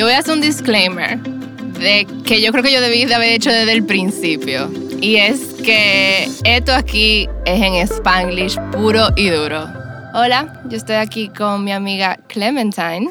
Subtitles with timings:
[0.00, 3.34] Yo voy a hacer un disclaimer de que yo creo que yo debí de haber
[3.34, 4.70] hecho desde el principio.
[4.98, 9.68] Y es que esto aquí es en Spanglish puro y duro.
[10.14, 13.10] Hola, yo estoy aquí con mi amiga Clementine,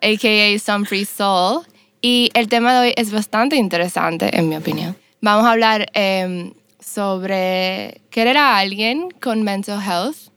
[0.00, 0.58] a.k.a.
[0.58, 1.66] Some Free Soul.
[2.00, 4.96] Y el tema de hoy es bastante interesante, en mi opinión.
[5.20, 10.30] Vamos a hablar em, sobre querer a alguien con mental health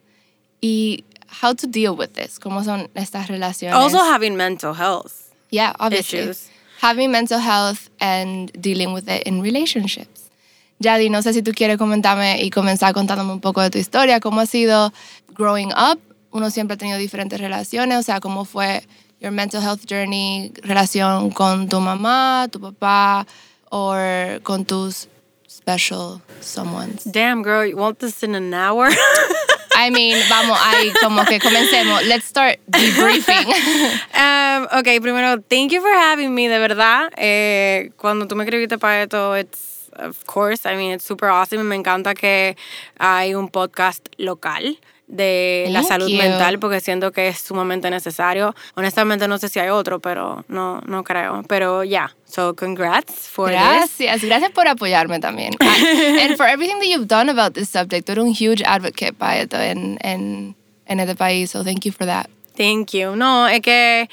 [0.60, 1.06] y
[1.42, 3.80] how to deal with this, cómo son estas relaciones.
[3.80, 6.20] Also having mental health yeah, obviously.
[6.20, 6.50] issues.
[6.82, 10.30] Having mental health and dealing with it in relationships.
[10.80, 14.20] Yadi, no sé si tú quieres comentarme y comenzar contándome un poco de tu historia,
[14.20, 14.94] cómo ha sido
[15.34, 16.00] growing up.
[16.32, 18.84] Uno siempre ha tenido diferentes relaciones, o sea, cómo fue
[19.20, 23.26] your mental health journey, relación con tu mamá, tu papá,
[23.72, 23.96] o
[24.44, 25.08] con tus
[25.50, 27.12] special someones.
[27.12, 28.90] Damn, girl, you want this in an hour?
[29.80, 32.04] I mean, vamos, ahí como que comencemos.
[32.06, 33.48] Let's start debriefing.
[34.16, 37.12] um, ok, primero, thank you for having me, de verdad.
[37.16, 41.64] Eh, cuando tú me escribiste para esto, it's, of course, I mean, it's super awesome.
[41.64, 42.58] Me encanta que
[42.98, 46.18] hay un podcast local de la salud you.
[46.18, 48.54] mental porque siento que es sumamente necesario.
[48.76, 51.44] Honestamente no sé si hay otro, pero no, no creo.
[51.48, 53.58] Pero ya, so congrats for this.
[53.58, 55.54] Gracias, gracias por apoyarme también.
[55.60, 58.06] And, and for everything that you've done about this subject.
[58.06, 61.92] Tú eres un huge advocate para esto en, en, en este país, so thank you
[61.92, 62.30] for that.
[62.56, 63.16] Thank you.
[63.16, 64.10] No, es que,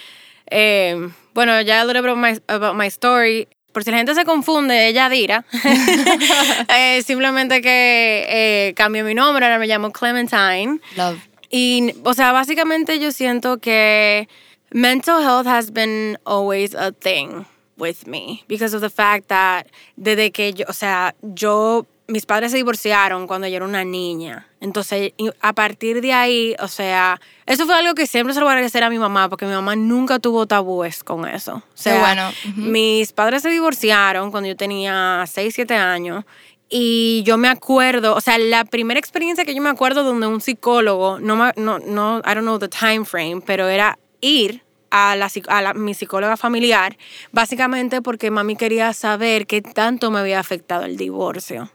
[0.50, 3.48] eh, bueno, ya a little bit about my, about my story.
[3.75, 5.44] Por si la gente se confunde, ella Dira.
[6.69, 10.78] eh, simplemente que eh, cambié mi nombre, ahora me llamo Clementine.
[10.97, 11.19] Love.
[11.50, 14.28] Y, o sea, básicamente yo siento que
[14.70, 19.66] mental health has been always a thing with me because of the fact that
[19.97, 24.47] desde que yo, o sea, yo, mis padres se divorciaron cuando yo era una niña.
[24.60, 28.50] Entonces, a partir de ahí, o sea, eso fue algo que siempre se lo voy
[28.50, 31.56] a agradecer a mi mamá porque mi mamá nunca tuvo tabúes con eso.
[31.56, 32.31] O sea, bueno.
[32.56, 36.25] Mis padres se divorciaron cuando yo tenía 6, 7 años.
[36.69, 40.41] Y yo me acuerdo, o sea, la primera experiencia que yo me acuerdo donde un
[40.41, 45.26] psicólogo, no, no, no I don't know the time frame, pero era ir a, la,
[45.28, 46.97] psic- a la- mi psicóloga familiar,
[47.32, 51.70] básicamente porque mami quería saber qué tanto me había afectado el divorcio.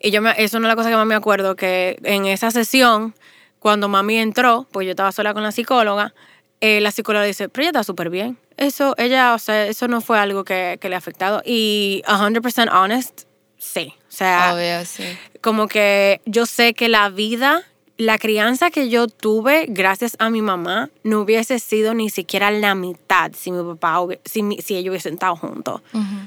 [0.00, 2.26] Y yo me, eso es una de las cosas que más me acuerdo, que en
[2.26, 3.14] esa sesión,
[3.58, 6.14] cuando mami entró, pues yo estaba sola con la psicóloga,
[6.60, 8.38] eh, la psicóloga dice, pero ella está súper bien.
[8.56, 11.42] Eso, ella, o sea, eso no fue algo que, que le ha afectado.
[11.44, 13.22] Y 100% honest,
[13.58, 13.94] sí.
[14.08, 15.04] O sea, Obvio, sí.
[15.40, 17.62] como que yo sé que la vida,
[18.06, 22.74] la crianza que yo tuve gracias a mi mamá, no hubiese sido ni siquiera la
[22.74, 25.80] mitad si mi papá, si, mi- si ellos hubiesen estado juntos.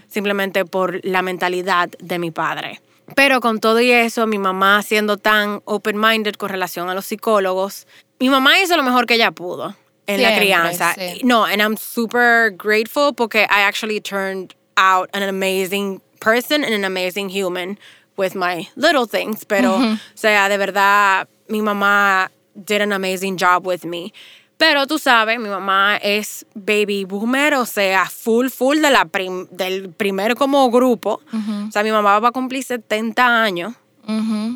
[0.07, 2.81] Simplemente por la mentalidad de mi padre.
[3.15, 7.85] Pero con todo y eso, mi mamá siendo tan open-minded con relación a los psicólogos,
[8.19, 9.75] mi mamá hizo lo mejor que ella pudo
[10.07, 10.93] en la crianza.
[11.23, 16.83] No, and I'm super grateful porque I actually turned out an amazing person and an
[16.83, 17.77] amazing human
[18.17, 19.45] with my little things.
[19.45, 24.13] Pero, o sea, de verdad, mi mamá did an amazing job with me.
[24.57, 29.47] Pero tú sabes, mi mamá es baby boomer, o sea, full, full de la prim-
[29.51, 31.21] del primer como grupo.
[31.67, 33.73] O sea, mi mamá va a cumplir 70 años.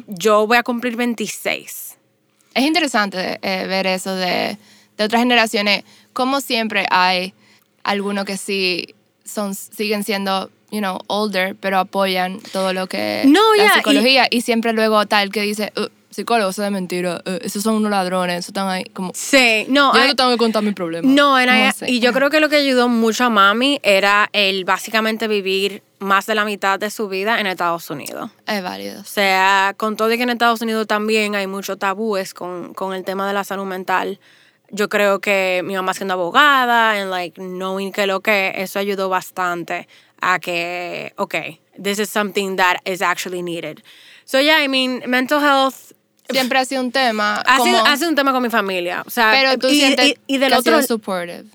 [0.08, 1.98] Yo voy a cumplir 26.
[2.54, 4.58] Es interesante eh, ver eso de,
[4.98, 5.84] de otras generaciones.
[6.14, 7.34] Como siempre hay
[7.84, 8.96] algunos que sí
[9.26, 13.78] son, siguen siendo, you know, older, pero apoyan todo lo que No, la yeah, y-
[13.78, 14.28] psicología.
[14.32, 15.88] Y, siempre luego tal que dice, "Uh,
[16.20, 19.12] psicólogo, eso es de mentira, uh, esos son unos ladrones, eso están ahí como...
[19.16, 19.94] Sí, no.
[19.94, 21.08] Yo I- no tengo que contar mi problema.
[21.10, 25.28] No, I- y yo creo que lo que ayudó mucho a mami era el básicamente
[25.28, 28.32] vivir más de la mitad de su vida en Estados Unidos.
[28.48, 29.02] Es válido.
[29.02, 32.94] O sea, con todo y que en Estados Unidos también hay muchos tabúes con, con
[32.94, 34.20] el tema de la salud mental.
[34.72, 39.10] Yo creo que mi mamá siendo abogada, and like knowing que lo que eso ayudó
[39.10, 39.88] bastante
[40.22, 43.82] a que, okay, this is something that is actually needed.
[44.26, 45.92] So yeah, I mean, mental health
[46.30, 47.42] Siempre ha sido un tema.
[47.46, 49.04] ha como, sido, ha sido un tema con mi familia.
[49.06, 51.46] O sea, pero tú y, sientes y, y del que ha otro, sido supportive.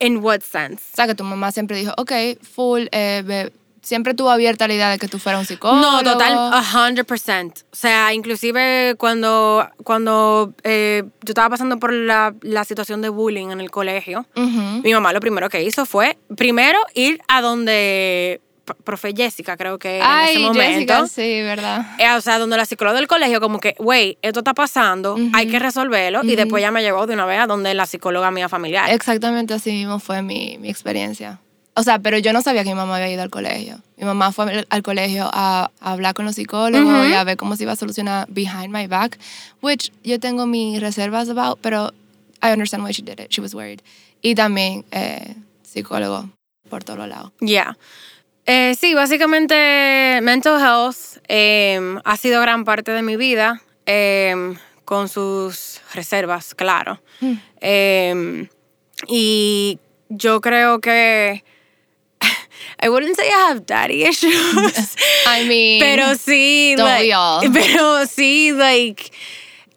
[0.00, 0.82] in what sense?
[0.92, 2.12] O sea, que tu mamá siempre dijo, ok,
[2.42, 3.50] full, eh,
[3.82, 5.80] siempre tuvo abierta la idea de que tú fueras un psicólogo.
[5.80, 7.62] No, total, a 100%.
[7.72, 13.48] O sea, inclusive cuando, cuando eh, yo estaba pasando por la, la situación de bullying
[13.50, 18.40] en el colegio, mi mamá lo primero que hizo fue, primero, ir a donde
[18.76, 20.62] profe Jessica, creo que Ay, en ese momento.
[20.94, 21.86] Jessica, sí, ¿verdad?
[21.98, 25.48] Eh, o sea, donde la psicóloga del colegio, como que, wey, esto está pasando, hay
[25.48, 26.22] que resolverlo.
[26.24, 28.90] Y después ya me llevó de una vez a donde la psicóloga mía familiar.
[28.90, 31.40] Exactamente así mismo fue mi, mi experiencia.
[31.74, 33.78] O sea, pero yo no sabía que mi mamá había ido al colegio.
[33.96, 37.54] Mi mamá fue al- colegio a, a hablar con los psicólogos y a ver cómo
[37.54, 39.16] se iba a solucionar behind my back,
[39.62, 41.92] which yo tengo mis reservas about, pero
[42.42, 43.28] I understand why she did it.
[43.30, 43.80] She was worried.
[44.20, 46.28] y también eh, psicólogo
[46.68, 47.30] por todos lados.
[47.40, 47.76] Yeah.
[48.50, 54.56] Eh, sí, básicamente mental health em, ha sido gran parte de mi vida, em,
[54.86, 56.98] con sus reservas, claro.
[57.20, 57.32] Mm.
[57.60, 58.48] Em,
[59.06, 59.78] y
[60.08, 61.44] yo creo que
[62.82, 64.96] I wouldn't say I have daddy issues.
[65.26, 67.42] I mean, pero sí, don't like- we all?
[67.52, 69.12] pero sí, like,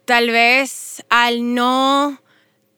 [0.06, 2.18] tal vez al no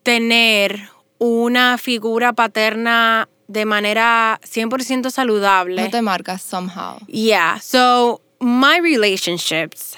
[0.03, 0.89] tener
[1.19, 5.77] una figura paterna de manera 100% saludable.
[5.77, 6.99] no te marcas somehow.
[7.09, 7.59] Yeah.
[7.61, 9.97] So my relationships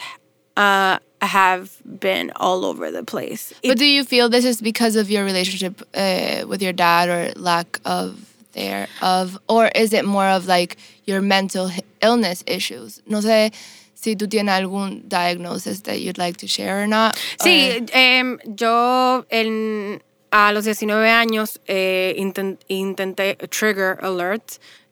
[0.56, 3.52] uh, have been all over the place.
[3.62, 7.32] But do you feel this is because of your relationship uh, with your dad or
[7.40, 8.14] lack of
[8.52, 11.70] there of or is it more of like your mental
[12.02, 13.02] illness issues?
[13.06, 13.52] No sé
[13.94, 17.16] si tú tienes algún diagnosis that you'd like to share or not.
[17.40, 20.00] Sí, or- em, yo en,
[20.38, 24.44] a los 19 años eh, inten- intenté, trigger alert,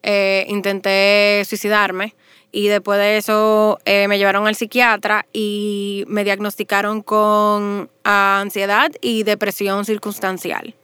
[0.03, 2.15] eh, intenté suicidarme
[2.51, 8.91] y después de eso eh, me llevaron al psiquiatra y me diagnosticaron con ah, ansiedad
[9.03, 10.75] y depresión circunstancial.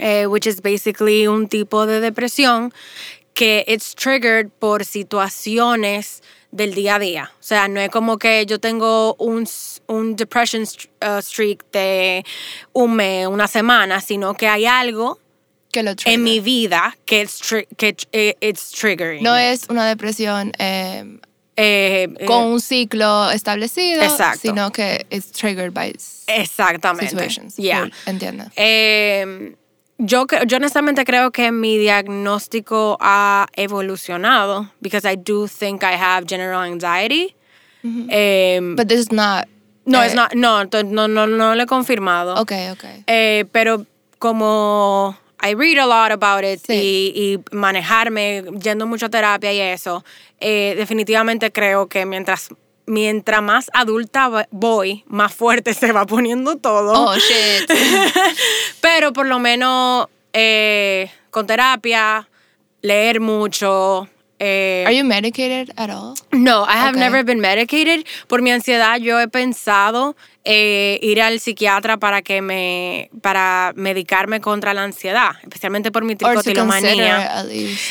[0.00, 2.72] Eh, which is basically un tipo de depresión
[3.34, 7.30] que it's triggered por situaciones del día a día.
[7.38, 9.46] O sea, no es como que yo tengo un,
[9.86, 12.24] un depression uh, streak de
[12.72, 15.18] un mes, una semana, sino que hay algo
[15.70, 19.22] que lo en mi vida que tri- que eh, it's triggering.
[19.22, 21.18] No es una depresión eh,
[21.60, 24.38] Eh, con un ciclo establecido, Exacto.
[24.42, 25.92] sino que it's triggered by
[26.28, 27.10] Exactamente.
[27.10, 27.56] situations.
[27.56, 27.90] Yeah.
[28.06, 28.44] Entiendo.
[28.54, 29.56] Eh,
[29.98, 36.26] yo, yo honestamente creo que mi diagnóstico ha evolucionado because I do think I have
[36.26, 37.34] general anxiety.
[38.10, 39.46] Eh, But this is not.
[39.86, 42.36] no, eh, es not, no, no, no, no lo he confirmado.
[42.42, 43.02] Okay, okay.
[43.06, 43.86] Eh, pero
[44.18, 46.74] como I read a lot about it Sí.
[46.74, 47.12] y,
[47.52, 50.04] y manejarme, yendo mucho a terapia y eso,
[50.40, 52.48] eh, definitivamente creo que mientras,
[52.88, 56.92] mientras más adulta voy, más fuerte se va poniendo todo.
[57.10, 57.70] Oh shit.
[58.80, 62.28] Pero por lo menos eh, con terapia,
[62.82, 64.08] leer mucho.
[64.40, 66.14] eh, Are you medicated at all?
[66.30, 67.00] no, I have Okay.
[67.00, 68.06] never been medicated.
[68.28, 70.14] Por mi ansiedad, yo he pensado
[70.44, 76.14] eh, ir al psiquiatra para que me para medicarme contra la ansiedad, especialmente por mi
[76.14, 77.44] tricotilomanía.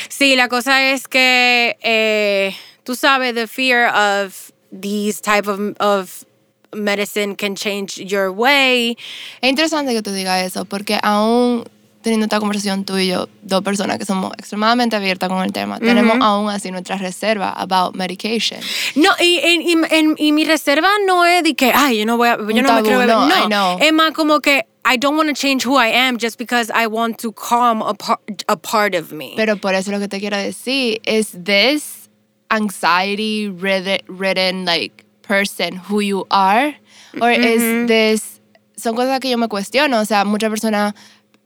[0.09, 3.89] Sí, la cosa es que eh, tú sabes the fear
[4.23, 6.25] of these type of, of
[6.73, 8.97] medicine can change your way.
[9.41, 11.63] Es interesante que tú digas eso, porque aún
[12.01, 15.77] teniendo esta conversación tú y yo, dos personas que somos extremadamente abiertas con el tema,
[15.79, 18.61] tenemos aún así nuestra reserva about medication.
[18.95, 22.29] No, y, y, y- y mi reserva no es de que, ay, yo no voy
[22.29, 23.17] a, yo no me tabú, quiero beber.
[23.17, 26.37] no, No, es más como que I don't want to change who I am just
[26.37, 29.33] because I want to calm a, par- a part of me.
[29.35, 32.06] Pero por eso lo que te quiero decir is this
[32.49, 36.75] anxiety ridden, ridden like person who you are
[37.21, 38.39] or is this
[38.77, 40.93] son cosas que yo me cuestiono, o sea, muchas personas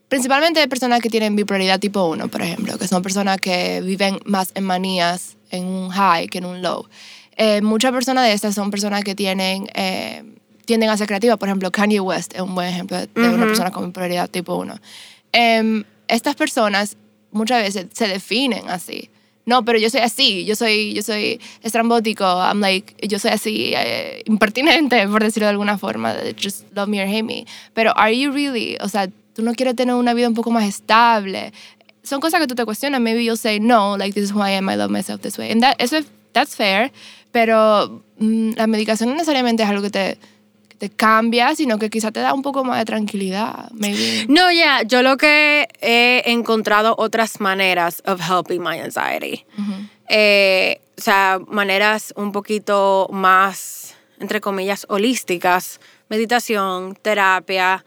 [0.08, 4.52] principalmente personas que tienen bipolaridad tipo 1, por ejemplo, que son personas que viven más
[4.54, 6.86] en manías en un high que en un low.
[7.36, 10.22] Eh, muchas personas de estas son personas que tienen eh,
[10.66, 13.46] tienden a ser creativas, por ejemplo, Kanye West es un buen ejemplo de, de una
[13.46, 14.74] persona con bipolaridad tipo 1.
[15.32, 16.96] Em, estas personas
[17.30, 19.08] muchas veces se definen así.
[19.44, 23.72] No, pero yo soy así, yo soy, yo soy estrambótico, I'm like, yo soy así,
[23.74, 27.46] eh, impertinente, por decirlo de alguna forma, just love me or hate me.
[27.74, 30.64] Pero are you really, o sea, tú no quieres tener una vida un poco más
[30.64, 31.52] estable.
[32.04, 34.52] Son cosas que tú te cuestionas, maybe you'll say, no, like this is who I
[34.52, 35.50] am, I love myself this way.
[35.50, 36.92] And that, eso es, that's fair,
[37.32, 40.18] pero mm, la medicación no necesariamente es algo que te,
[40.82, 44.26] te cambia, sino que quizá te da un poco más de tranquilidad, maybe.
[44.28, 49.46] No, ya, yo lo que he encontrado otras maneras of helping my anxiety.
[50.08, 55.78] Eh, o sea, maneras un poquito más, entre comillas, holísticas.
[56.08, 57.84] Meditación, terapia,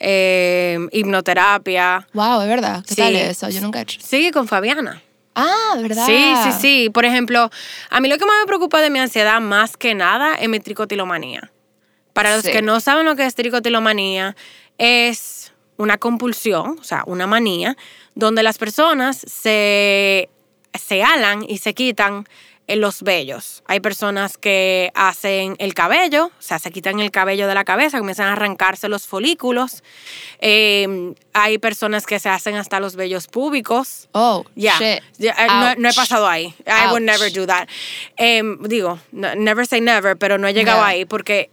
[0.00, 2.08] eh, hipnoterapia.
[2.14, 2.82] Wow, es verdad.
[2.88, 3.00] ¿Qué Sí.
[3.02, 3.50] tal eso?
[3.50, 4.00] Yo nunca he hecho.
[4.00, 5.02] Sigue con Fabiana.
[5.34, 6.06] Ah, ¿verdad?
[6.06, 6.90] Sí, sí, sí.
[6.90, 7.50] Por ejemplo,
[7.90, 10.60] a mí lo que más me preocupa de mi ansiedad más que nada es mi
[10.60, 11.50] tricotilomanía.
[12.18, 12.50] Para los Sí.
[12.50, 14.34] que no saben lo que es tricotilomanía,
[14.76, 17.76] es una compulsión, o sea, una manía,
[18.16, 20.28] donde las personas se,
[20.74, 22.26] se alan y se quitan
[22.66, 23.62] en los vellos.
[23.66, 27.98] Hay personas que hacen el cabello, o sea, se quitan el cabello de la cabeza,
[27.98, 29.84] comienzan a arrancarse los folículos.
[30.40, 34.08] Eh, hay personas que se hacen hasta los vellos púbicos.
[34.12, 36.52] Oh, Ya, eh, no, no he pasado ahí.
[36.66, 37.68] I would never do that.
[38.16, 40.86] Em, digo, never say never, pero no he llegado Yeah.
[40.88, 41.50] ahí porque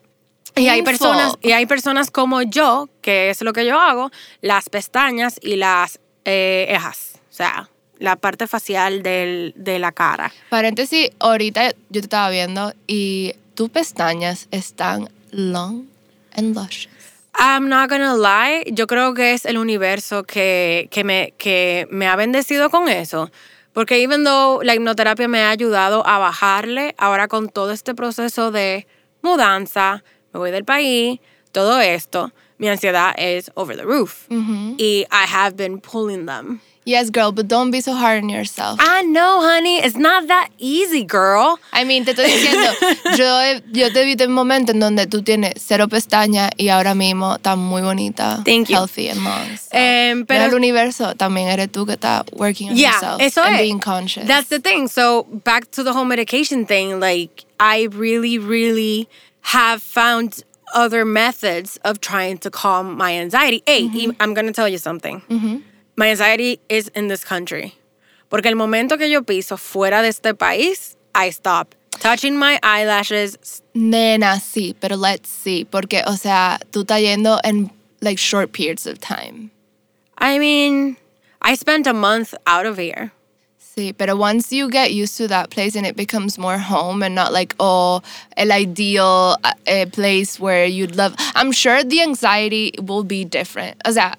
[0.56, 4.70] Y hay personas, y hay personas como yo, que es lo que yo hago, las
[4.70, 7.14] pestañas y las eh, cejas.
[7.30, 7.70] O sea,
[8.00, 10.32] la parte facial del- de la cara.
[10.50, 15.86] Paréntesis, ahorita yo te estaba viendo y tus pestañas están long
[16.36, 16.94] and luscious.
[17.38, 22.08] I'm not gonna lie, yo creo que es el universo que, que, me, que me
[22.08, 23.30] ha bendecido con eso.
[23.74, 28.52] Porque even though la hipnoterapia me ha ayudado a bajarle, ahora con todo este proceso
[28.52, 28.88] de
[29.22, 30.04] mudanza,
[30.36, 31.20] me voy del país,
[31.54, 34.28] todo esto, mi ansiedad es over the roof.
[34.30, 34.76] Mm-hmm.
[34.78, 36.60] Y I have been pulling them.
[36.88, 38.80] Yes, girl, but don't be so hard on yourself.
[38.80, 41.58] I know, honey, it's not that easy, girl.
[41.74, 42.70] I mean, te estoy diciendo,
[43.18, 46.94] yo, yo te vi en un momento en donde tú tienes cero pestañas y ahora
[46.94, 48.76] mismo estás muy bonita, Thank you.
[48.76, 49.58] healthy and long.
[49.58, 49.76] So,
[50.20, 53.56] no pero- el universo, también eres tú que estás working on Yeah, yourself eso and
[53.56, 53.62] es.
[53.62, 54.28] being conscious.
[54.28, 54.88] That's the thing.
[54.88, 59.08] So back to the whole medication thing, like I really, really
[59.54, 63.62] have found other methods of trying to calm my anxiety.
[63.66, 64.12] Hey, Mm-hmm.
[64.20, 65.22] I'm gonna tell you something.
[65.96, 67.74] My anxiety is in this country.
[68.30, 73.62] Porque el momento que yo piso fuera de este país, I stop touching my eyelashes.
[73.74, 77.72] Nena, sí, pero let's see, porque, o sea, tú estás yendo en
[78.02, 79.52] like short periods of time.
[80.18, 80.98] I mean,
[81.42, 83.12] I spent a month out of here.
[83.78, 87.14] Sí, pero once you get used to that place and it becomes more home and
[87.14, 88.02] not like, oh,
[88.38, 91.14] el ideal uh, uh, place where you'd love.
[91.36, 93.76] I'm sure the anxiety will be different.
[93.84, 94.14] O sea,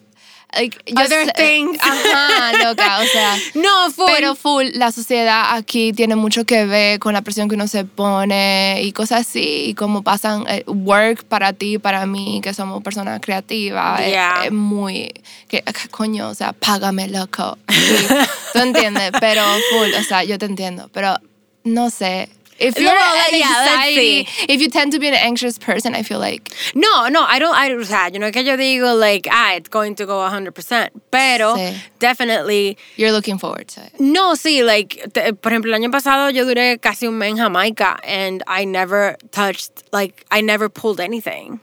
[0.54, 0.76] like.
[0.86, 1.78] yo Other things.
[1.82, 3.36] Ajá, loca, o sea.
[3.54, 4.06] No, full.
[4.14, 7.84] Pero full, la sociedad aquí tiene mucho que ver con la presión que uno se
[7.84, 12.82] pone y cosas así, y cómo pasan eh, work para ti, para mí, que somos
[12.82, 14.00] personas creativas.
[14.00, 14.44] es- Yeah.
[14.46, 15.12] Es, muy,
[15.48, 17.58] que, coño, o sea, págame, loco.
[17.68, 18.06] Sí,
[18.52, 19.10] ¿Tú entiendes?
[19.20, 21.16] Pero full, o sea, yo te entiendo, pero
[21.64, 22.28] no sé.
[22.58, 26.02] If you're no, an yeah, anxiety, if you tend to be an anxious person, I
[26.02, 28.98] feel like No, no, I don't, I, o sea, yo no es que yo digo,
[28.98, 31.74] like, ah, it's going to go 100%, pero Sí.
[31.98, 34.00] definitely, you're looking forward to it.
[34.00, 37.36] no, sí, like, te- por ejemplo, el año pasado yo duré casi un mes en
[37.38, 41.60] Jamaica and I never touched, like, I never pulled anything.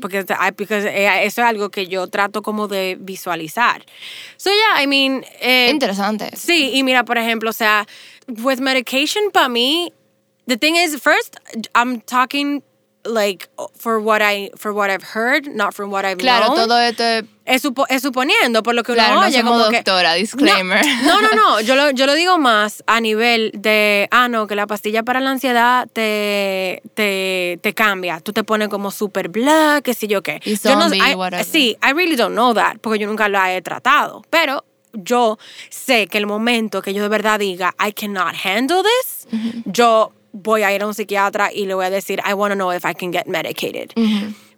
[0.00, 3.82] Porque, I, because eh, eso es algo que yo trato como de visualizar.
[4.36, 6.30] So, yeah, I mean, eh, Interesante.
[6.36, 7.86] Sí, y mira, por ejemplo, o sea,
[8.28, 9.90] with medication, para mí,
[10.46, 11.36] the thing is, first,
[11.74, 12.62] I'm talking
[13.06, 16.56] like for what I for what I've heard, not from what I've Claro, known.
[16.56, 17.02] todo esto
[17.44, 20.14] es, supo- es suponiendo por lo que uno Claro, no oye, somos como que- doctora,
[20.14, 20.80] disclaimer.
[21.04, 24.46] No, no, no, no, Yo, lo, yo lo digo más a nivel de, ah, no,
[24.46, 28.20] que la pastilla para la ansiedad te, te, te cambia.
[28.20, 30.40] Tú te pones como super bla, qué sé yo qué.
[30.42, 31.44] Y Yo no- zombie, I-.
[31.44, 34.22] Sí, I really don't know that, porque yo nunca la he tratado.
[34.30, 39.26] Pero yo sé que el momento que yo de verdad diga, I cannot handle this,
[39.66, 42.56] yo voy a ir a un psiquiatra y le voy a decir, I want to
[42.56, 43.94] know if I can get medicated.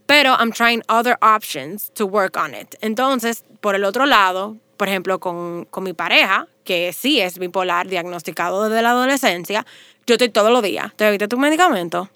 [0.06, 2.76] Pero I'm trying other options to work on it.
[2.80, 7.88] Entonces, por el otro lado, por ejemplo, con, con mi pareja, que sí es bipolar,
[7.88, 9.66] diagnosticado desde la adolescencia,
[10.06, 10.92] yo estoy todos los días.
[10.96, 12.08] ¿Te bebiste tu medicamento?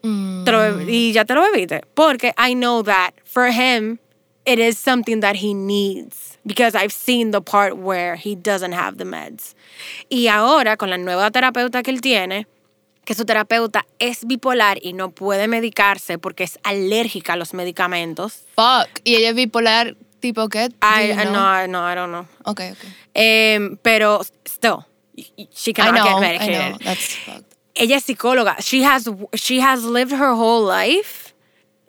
[0.45, 1.83] Te lo y ya te lo bebiste.
[1.95, 3.99] Porque I know that for him,
[4.47, 6.39] it is something that he needs.
[6.47, 9.55] Because I've seen the part where he doesn't have the meds.
[10.09, 12.47] Y ahora, con la nueva terapeuta que él tiene,
[13.11, 18.45] que su terapeuta es bipolar y no puede medicarse porque es alérgica a los medicamentos.
[18.55, 19.01] Fuck.
[19.03, 20.69] Y ella es bipolar, tipo qué?
[20.81, 21.33] I, know?
[21.33, 22.25] no, no, I don't know.
[22.45, 22.89] Okay, okay.
[23.15, 24.85] Em, pero still,
[25.53, 26.71] she I cannot know, get I medicated.
[26.71, 26.79] know.
[26.85, 27.57] That's fucked.
[27.75, 28.57] Ella es psicóloga.
[28.61, 31.35] She has she has lived her whole life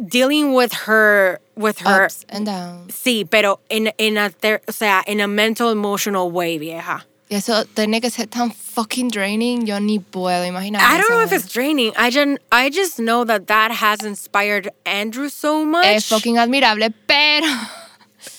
[0.04, 2.96] dealing with her with her Ups and downs.
[2.96, 7.06] sí, pero en en a ther- o sea, in a mental emotional way, vieja.
[7.32, 9.66] Y eso tiene que ser tan fucking draining.
[9.66, 10.82] Yo ni puedo imaginar.
[10.82, 11.94] I don't know if it's draining.
[11.98, 15.86] I just I just know that that has inspired Andrew so much.
[15.86, 17.48] Es fucking admirable, pero.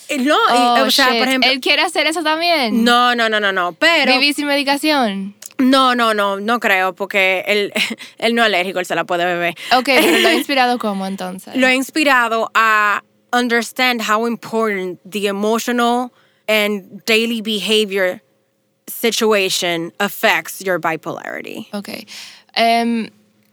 [0.09, 1.17] Eh, No, y, Oh, o sea, shit.
[1.17, 2.83] por ejemplo, Él quiere hacer eso también.
[2.83, 5.33] no, no, no, no, no, pero Vivir sin medicación.
[5.57, 7.73] no, no, no, no creo porque él,
[8.19, 9.55] él no es alérgico, él se la puede beber.
[9.75, 11.55] Ok, pero lo ha inspirado como entonces.
[11.55, 13.01] Lo ha inspirado a
[13.33, 16.11] understand how important the emotional
[16.47, 18.21] and daily behavior
[19.01, 21.67] situation affects your bipolarity.
[21.73, 21.89] Ok.
[22.55, 23.09] Em,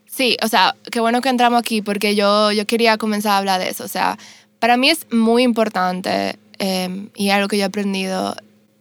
[0.06, 3.60] sí, o sea, qué bueno que entramos aquí porque yo, yo quería comenzar a hablar
[3.60, 3.84] de eso.
[3.84, 4.18] O sea,
[4.58, 8.36] para mí es muy importante em, y algo que yo he aprendido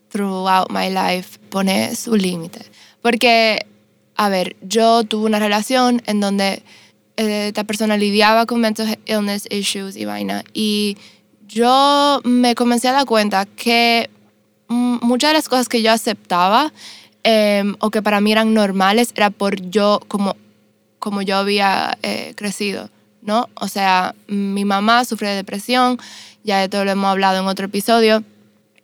[0.09, 2.65] throughout my life, poner su límite.
[3.01, 3.65] Porque,
[4.15, 6.63] a ver, yo tuve una relación en donde
[7.15, 10.43] eh, esta persona lidiaba con mental illness issues y vaina.
[10.53, 10.97] Y
[11.47, 14.09] yo me comencé a dar cuenta que
[14.69, 16.71] muchas de las cosas que yo aceptaba
[17.23, 20.35] em, o que para mí eran normales era por yo, como,
[20.99, 22.89] como yo había eh, crecido.
[23.21, 23.49] ¿no?
[23.55, 25.99] O sea, mi mamá sufre de depresión,
[26.43, 28.23] ya de todo lo hemos hablado en otro episodio,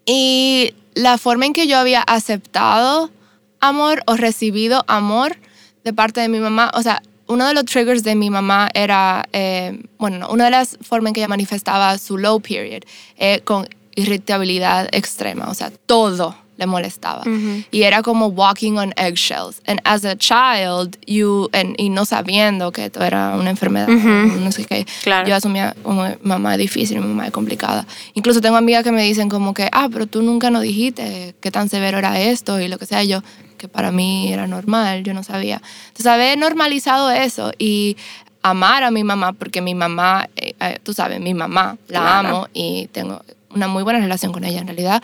[0.05, 3.11] y la forma en que yo había aceptado
[3.59, 5.37] amor o recibido amor
[5.83, 9.27] de parte de mi mamá, o sea, uno de los triggers de mi mamá era,
[9.33, 12.83] eh, bueno, una de las formas en que ella manifestaba su low period
[13.17, 17.23] eh, con irritabilidad extrema, o sea, todo le molestaba.
[17.69, 19.61] Y era como walking on eggshells.
[19.67, 24.63] And as a child, you, y no sabiendo que esto era una enfermedad, no sé
[24.63, 25.27] qué, Claro.
[25.27, 27.85] yo asumía como mamá es difícil, mamá es complicada.
[28.13, 31.51] Incluso tengo amigas que me dicen como que, ah, pero tú nunca nos dijiste qué
[31.51, 33.03] tan severo era esto y lo que sea.
[33.03, 33.21] Yo,
[33.57, 35.61] que para mí era normal, yo no sabía.
[35.87, 37.97] Entonces, haber normalizado eso y
[38.43, 42.27] amar a mi mamá, porque mi mamá, eh, eh, tú sabes, mi mamá, la Claro.
[42.29, 43.21] amo y tengo
[43.55, 45.01] una muy buena relación con ella en realidad.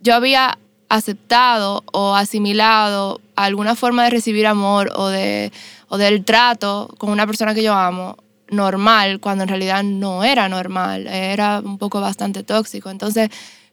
[0.00, 5.52] Yo había aceptado o asimilado alguna forma de recibir amor o, de,
[5.88, 8.16] o del trato con una persona que yo amo
[8.48, 12.90] normal, cuando en realidad no era normal, era un poco bastante tóxico.
[12.90, 13.28] Entonces,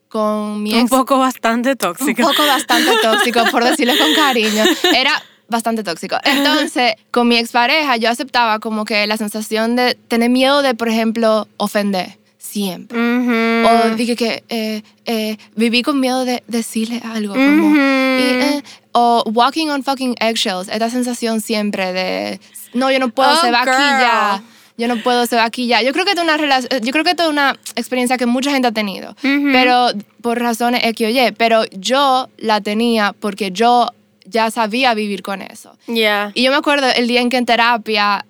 [0.10, 2.22] con mi Un ex poco bastante un tóxico.
[2.22, 4.64] poco bastante tóxico, por decirlo con cariño.
[4.96, 5.12] Era
[5.50, 6.18] bastante tóxico.
[6.24, 10.90] Entonces, con mi expareja, yo aceptaba como que la sensación de tener miedo de, por
[10.90, 12.18] ejemplo, ofender.
[12.48, 12.98] Siempre.
[12.98, 13.68] Ujú.
[13.92, 17.34] O dije que eh, eh, viví con miedo de decirle algo.
[17.34, 17.76] Como, Ujú.
[17.76, 18.64] y, eh,
[18.94, 20.70] o walking on fucking eggshells.
[20.70, 22.40] Esta sensación siempre de,
[22.74, 24.00] no, yo no puedo, Oh, se va aquí girl.
[24.02, 24.44] ya.
[24.78, 25.82] Yo no puedo, se va aquí ya.
[25.82, 28.72] Yo creo que es una yo creo que es una experiencia que mucha gente ha
[28.72, 29.16] tenido,
[29.52, 29.88] pero
[30.22, 31.32] por razones X o Y.
[31.38, 33.88] Pero yo la tenía porque yo
[34.26, 35.76] ya sabía vivir con eso.
[35.88, 36.32] Yeah.
[36.36, 38.26] Y yo me acuerdo el día en que en terapia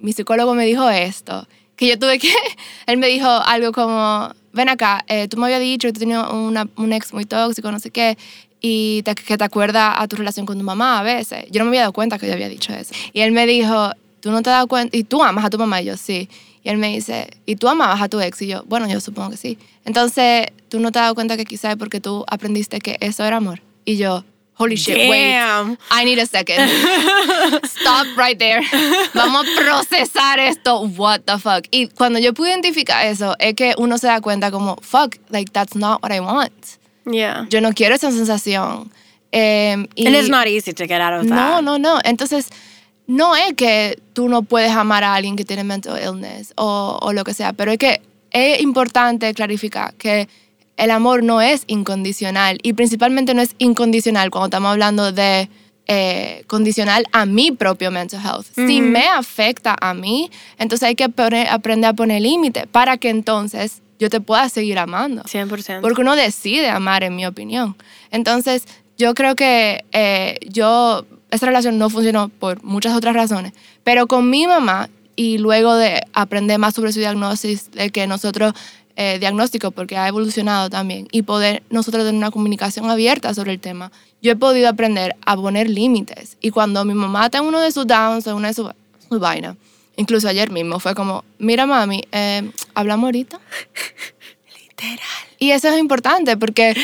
[0.00, 2.32] mi psicólogo me dijo esto, que yo tuve que,
[2.86, 6.30] él me dijo algo como, ven acá, eh, tú me habías dicho que tú tenías
[6.30, 8.16] una- un ex muy tóxico, no sé qué,
[8.60, 11.44] y te- que te acuerdas a tu relación con tu mamá a veces.
[11.50, 12.94] Yo no me había dado cuenta que yo había dicho eso.
[13.12, 13.90] Y él me dijo,
[14.20, 16.28] tú no te das cuenta, y tú amas a tu mamá, y yo sí.
[16.62, 18.40] Y él me dice, ¿y tú amabas a tu ex?
[18.40, 19.58] Y yo, bueno, yo supongo que sí.
[19.84, 23.22] Entonces, tú no te has dado cuenta que quizás es porque tú aprendiste que eso
[23.24, 23.60] era amor.
[23.84, 25.32] Y yo, holy shit, wait.
[25.32, 25.76] Damn.
[25.90, 26.68] I need a second.
[27.64, 28.62] Stop right there.
[29.14, 30.86] Vamos a procesar esto.
[30.96, 31.66] What the fuck.
[31.70, 35.52] Y cuando yo pude identificar eso, es que uno se da cuenta como, fuck, like
[35.52, 36.78] that's not what I want.
[37.06, 37.46] Yeah.
[37.50, 38.90] Yo no quiero esa sensación.
[39.32, 41.62] Em, y And it's not easy to get out of no, that.
[41.62, 42.00] no, no.
[42.04, 42.50] Entonces,
[43.06, 47.12] no es que tú no puedes amar a alguien que tiene mental illness o, o
[47.12, 50.28] lo que sea, pero es que es importante clarificar que
[50.76, 55.48] el amor no es incondicional y principalmente no es incondicional cuando estamos hablando de
[55.86, 58.46] eh, condicional a mi propio mental health.
[58.54, 63.10] Si me afecta a mí, entonces hay que poner- aprender a poner límites para que
[63.10, 65.22] entonces yo te pueda seguir amando.
[65.24, 65.80] 100%.
[65.82, 67.76] Porque uno decide amar, en mi opinión.
[68.10, 68.64] Entonces,
[68.98, 73.52] yo creo que eh, yo, esa relación no funcionó por muchas otras razones,
[73.84, 78.52] pero con mi mamá y luego de aprender más sobre su diagnóstico, de que nosotros,
[78.96, 83.60] eh, diagnóstico, porque ha evolucionado también, y poder nosotros tener una comunicación abierta sobre el
[83.60, 83.90] tema,
[84.22, 86.36] yo he podido aprender a poner límites.
[86.40, 88.70] Y cuando mi mamá está en uno de sus downs, en una de sus
[89.08, 89.56] su vainas,
[89.96, 93.40] incluso ayer mismo, fue como, mira mami, eh, hablamos ahorita.
[95.38, 96.74] Y eso es importante porque,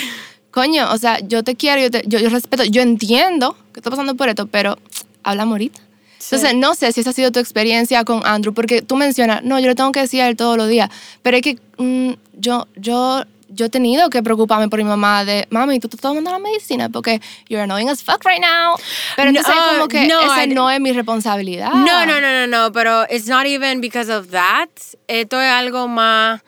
[0.51, 3.91] coño, o sea, yo te quiero, yo, te- yo, yo respeto, yo entiendo que estás
[3.91, 4.79] pasando por esto, pero
[5.23, 5.81] hablamos ahorita.
[6.23, 9.59] Entonces, no sé si esa ha sido tu experiencia con Andrew, porque tú mencionas, no,
[9.59, 10.91] yo le tengo que decir a él todos los días,
[11.23, 15.47] pero es que mm, yo, yo, yo he tenido que preocuparme por mi mamá de,
[15.51, 18.77] mami, tú estás tomando la medicina porque you're annoying as fuck right now.
[19.17, 21.73] Pero entonces No, como que no, ese I- no es mi responsabilidad.
[21.73, 24.69] No, no, no, no, no, pero it's not even because of that.
[25.09, 26.41] Esto es algo más.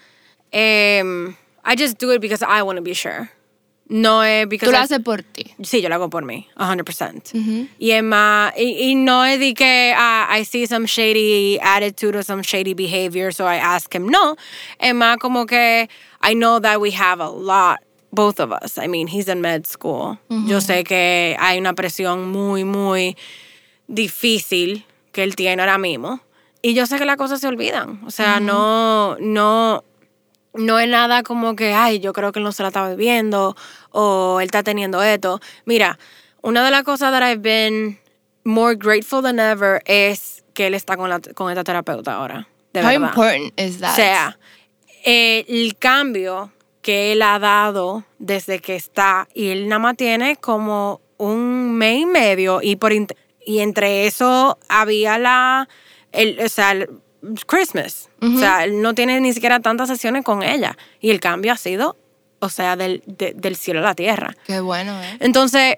[0.52, 3.30] em, I just do it because I want to be sure.
[3.92, 4.70] No es because.
[4.70, 5.52] Tú lo haces por ti.
[5.62, 7.68] Sí, yo lo hago por mí, 100%.
[7.78, 12.16] Y es más, y, y no es de que ah, I see some shady attitude
[12.16, 14.06] or some shady behavior, so I ask him.
[14.06, 14.36] No,
[14.78, 15.90] es más como que
[16.22, 17.80] I know that we have a lot,
[18.12, 18.78] both of us.
[18.78, 20.18] I mean, he's in med school.
[20.46, 23.14] Yo sé que hay una presión muy, muy
[23.88, 26.20] difícil que él tiene ahora mismo.
[26.62, 28.00] Y yo sé que las cosas se olvidan.
[28.06, 29.84] O sea, no, no,
[30.54, 33.56] no es nada como que, ay, yo creo que él no se la está bebiendo
[33.90, 35.40] o él está teniendo esto.
[35.64, 35.98] Mira,
[36.42, 37.98] una de las cosas that I've been
[38.44, 42.48] more grateful than ever es que él está con, la, con esta terapeuta ahora.
[42.72, 43.08] De How verdad.
[43.08, 43.92] important is that?
[43.92, 44.38] O sea,
[45.04, 50.36] eh, el cambio que él ha dado desde que está y él nada más tiene
[50.36, 55.68] como un mes y medio y por y entre eso había la
[56.10, 56.88] el, o sea, el
[57.46, 58.08] Christmas.
[58.20, 61.56] O sea, él no tiene ni siquiera tantas sesiones con ella y el cambio ha
[61.56, 61.96] sido,
[62.40, 64.34] o sea, del, de- del cielo a la tierra.
[64.46, 65.16] Qué bueno, ¿eh?
[65.20, 65.76] Entonces,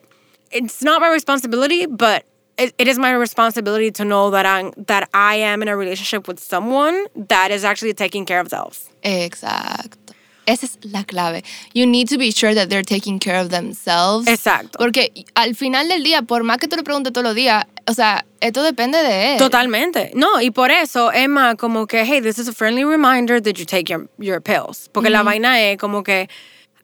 [0.50, 2.24] it's not my responsibility, but
[2.58, 6.28] it, it is my responsibility to know that I'm that I am in a relationship
[6.28, 6.94] with someone
[7.28, 8.90] that is actually taking care of themselves.
[9.02, 10.03] Exacto.
[10.46, 11.42] Esa es la clave.
[11.72, 14.26] You need to be sure that they're taking care of themselves.
[14.28, 14.78] Exacto.
[14.78, 17.92] Porque al final del día, por más que tú le preguntes todos los días, o
[17.94, 19.38] sea, esto depende de él.
[19.38, 20.10] Totalmente.
[20.14, 23.64] No, y por eso, Emma, como que, hey, this is a friendly reminder that you
[23.64, 24.88] take your, your pills.
[24.92, 26.28] Porque la vaina es como que,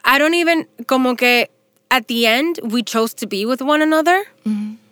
[0.05, 1.49] I don't even, como que,
[1.91, 4.25] at the end, we chose to be with one another.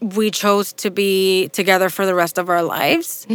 [0.00, 3.26] We chose to be together for the rest of our lives.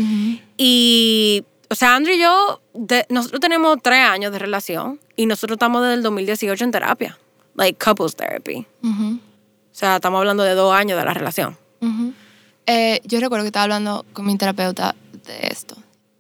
[0.58, 5.56] Y, o sea, Andrew y yo, de- nosotros tenemos tres años de relación y nosotros
[5.56, 7.18] estamos desde el 2018 en terapia.
[7.56, 8.66] Like couples therapy.
[8.84, 9.20] O
[9.76, 11.58] sea, estamos hablando de dos años de la relación.
[12.66, 14.96] Eh, yo recuerdo que estaba hablando con mi terapeuta
[15.26, 15.76] de esto.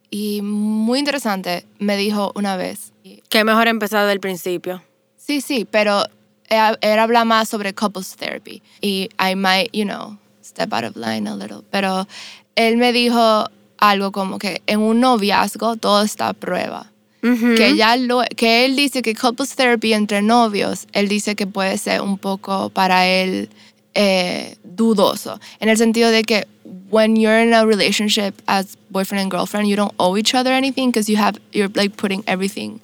[0.09, 2.91] Y muy interesante, me dijo una vez.
[3.29, 4.83] Qué mejor empezar desde el principio.
[5.17, 6.03] Sí, sí, pero
[6.49, 8.61] era hablar más sobre couples therapy.
[8.81, 11.61] Y I might, you know, step out of line a little.
[11.71, 12.07] Pero
[12.55, 13.49] él me dijo
[13.89, 16.89] algo como que en un noviazgo todo está a prueba.
[17.21, 21.77] que, ya lo, que él dice que couples therapy entre novios, él dice que puede
[21.77, 23.49] ser un poco para él
[23.93, 25.39] eh, dudoso.
[25.61, 26.45] En el sentido de que
[26.89, 30.91] when you're in a relationship as boyfriend and girlfriend, you don't owe each other anything
[30.91, 32.81] because you have, you're like putting everything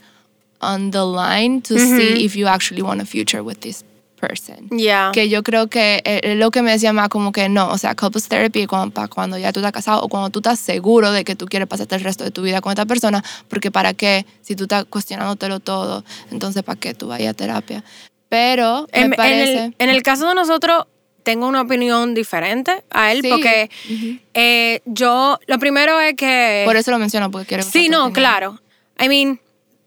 [0.61, 3.83] on the line to see if you actually want a future with this
[4.19, 4.69] person.
[4.69, 5.11] Yeah.
[5.13, 7.95] Que yo creo que eh, lo que me decía más como que no, o sea,
[7.95, 11.23] couples therapy cuando, para cuando ya tú estás casado o cuando tú estás seguro de
[11.23, 14.25] que tú quieres pasarte el resto de tu vida con esta persona, porque para qué,
[14.41, 17.83] si tú estás cuestionándotelo todo, entonces para qué tú vayas a terapia.
[18.29, 19.63] Pero me En, en parece...
[19.65, 20.85] el, en el caso de nosotros,
[21.23, 23.29] tengo una opinión diferente a él Sí.
[23.29, 23.69] porque
[24.33, 26.63] eh, yo, lo primero es que...
[26.65, 28.59] por eso lo menciono, porque quiero sí, no, claro.
[28.99, 29.39] I mean,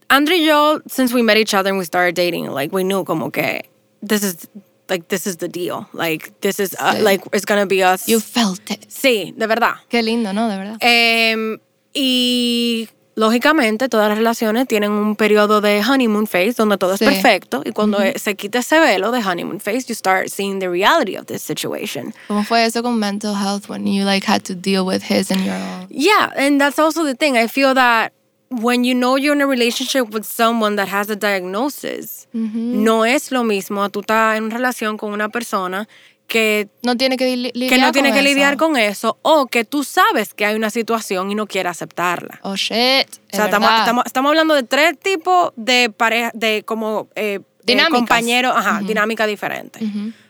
[0.08, 3.02] Andrew y yo, since we met each other and we started dating, like, we knew
[3.04, 3.64] como que
[4.06, 4.48] this is,
[4.88, 5.86] like, this is the deal.
[5.92, 8.06] Like, this is, uh, like, it's gonna be us.
[8.08, 8.86] You felt it.
[8.88, 9.74] sí, de verdad.
[9.88, 10.48] Qué lindo, ¿no?
[10.48, 10.76] De verdad.
[10.80, 11.58] Em,
[11.94, 17.04] y lógicamente todas las relaciones tienen un periodo de honeymoon phase donde todo Sí.
[17.04, 20.68] es perfecto y cuando se quita ese velo de honeymoon phase you start seeing the
[20.68, 22.14] reality of this situation.
[22.28, 25.44] ¿Cómo fue eso con mental health when you like had to deal with his and
[25.44, 25.86] your own?
[25.90, 27.36] Yeah, and that's also the thing.
[27.36, 28.12] I feel that
[28.60, 33.30] when you know you're in a relationship with someone that has a diagnosis, no es
[33.30, 35.88] lo mismo a tú estás en una relación con una persona
[36.26, 38.28] que No tiene que li- lidiar que no tiene con que eso.
[38.28, 42.38] lidiar con eso o que tú sabes que hay una situación y no quiere aceptarla.
[42.42, 43.06] Oh shit.
[43.32, 47.40] O sea, estamos, estamos, estamos hablando de tres tipos de pareja, de como eh, eh,
[47.64, 47.98] Dinámicas.
[47.98, 49.80] compañeros, ajá, dinámica diferente.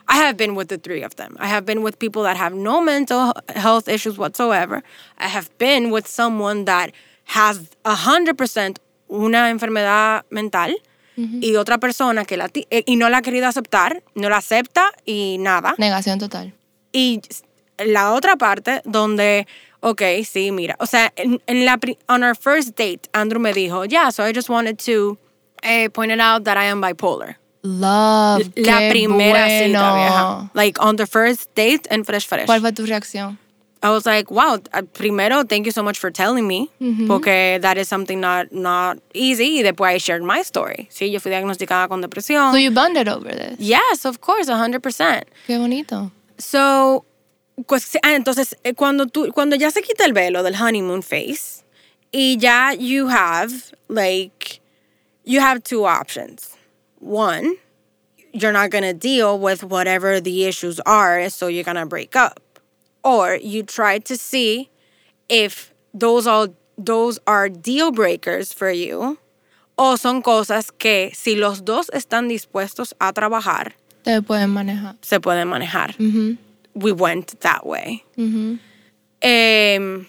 [0.09, 1.37] I have been with the three of them.
[1.39, 4.83] I have been with people that have no mental health issues whatsoever.
[5.19, 6.91] I have been with someone that
[7.35, 8.77] has 100%
[9.09, 10.77] una enfermedad mental
[11.15, 14.91] y otra persona que la eh, y no la ha querido aceptar, no la acepta
[15.05, 15.75] y nada.
[15.77, 16.55] Negación total.
[16.91, 17.21] Y
[17.79, 19.47] la otra parte donde,
[19.81, 23.85] ok, sí, mira, o sea, en, en la, on our first date, Andrew me dijo,
[23.85, 25.19] yeah, so I just wanted to
[25.63, 27.37] eh, point it out that I am bipolar.
[27.63, 28.51] Love.
[28.57, 29.95] la qué primera cita, bueno.
[29.95, 30.51] vieja.
[30.55, 32.47] Like, on the first date en Fresh Fresh.
[32.47, 33.39] ¿Cuál fue tu reacción?
[33.83, 36.71] I was like, wow, uh, primero, thank you so much for telling me,
[37.09, 39.57] porque that is something not, not easy.
[39.59, 40.89] Y después I shared my story.
[40.91, 42.53] Sí, yo fui diagnosticada con depresión.
[42.53, 43.59] So you bonded over this.
[43.59, 45.25] Yes, of course, 100%.
[45.49, 46.13] Qué bonito.
[46.39, 47.05] So,
[47.67, 51.65] pues, ah, entonces, eh, cuando, tú, cuando ya se quita el velo del honeymoon phase
[52.13, 54.61] y ya you have, like,
[55.25, 56.57] you have two options.
[57.01, 57.57] One,
[58.33, 62.15] you're not going to deal with whatever the issues are, so you're going to break
[62.15, 62.41] up.
[63.05, 64.71] Or you try to see
[65.29, 69.19] if those are, those are deal breakers for you
[69.77, 73.73] o son cosas que si los dos están dispuestos a trabajar,
[74.05, 74.97] Te pueden manejar.
[75.01, 75.95] se pueden manejar.
[76.75, 78.05] We went that way.
[79.21, 80.07] Em,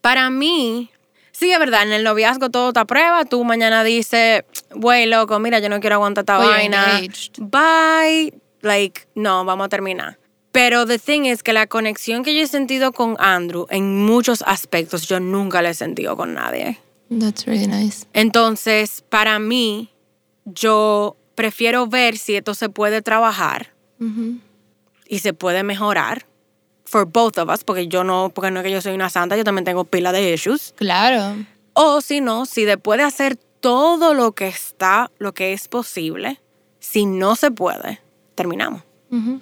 [0.00, 0.90] para mí,
[1.32, 3.24] sí, es verdad, en el noviazgo todo está a prueba.
[3.24, 6.98] Tú mañana dices, güey, loco, mira, yo no quiero aguantar esta vaina.
[6.98, 7.34] engaged.
[7.38, 8.32] Bye.
[8.62, 10.18] Like, no, vamos a terminar.
[10.52, 14.42] Pero the thing es que la conexión que yo he sentido con Andrew en muchos
[14.46, 16.78] aspectos yo nunca la he sentido con nadie.
[17.08, 18.06] That's really nice.
[18.12, 19.90] Entonces, para mí,
[20.44, 24.38] yo prefiero ver si esto se puede trabajar Ujú.
[25.08, 26.26] y se puede mejorar
[26.84, 29.36] for both of us, porque yo no, porque no es que yo soy una santa,
[29.36, 30.74] yo también tengo pila de issues.
[30.76, 31.36] Claro.
[31.72, 36.40] O si no, si después de hacer todo lo que está, lo que es posible,
[36.80, 38.00] si no se puede,
[38.34, 38.82] terminamos.
[39.10, 39.40] Ujú.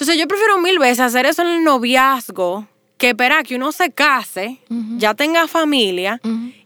[0.00, 3.90] Entonces yo prefiero mil veces hacer eso en el noviazgo que esperar que uno se
[3.90, 4.58] case,
[4.96, 6.20] ya tenga familia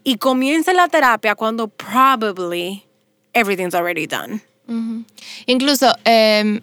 [0.05, 2.83] y comience la terapia cuando probably
[3.33, 4.39] everything's already done.
[4.69, 5.03] Ujú.
[5.47, 6.61] Incluso, em,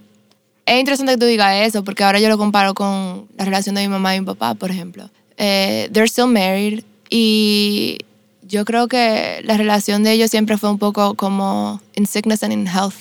[0.65, 3.83] es interesante que tú digas eso, porque ahora yo lo comparo con la relación de
[3.83, 5.11] mi mamá y mi papá, por ejemplo.
[5.37, 7.99] Eh, they're still married y
[8.43, 12.53] yo creo que la relación de ellos siempre fue un poco como in sickness and
[12.55, 12.95] in health,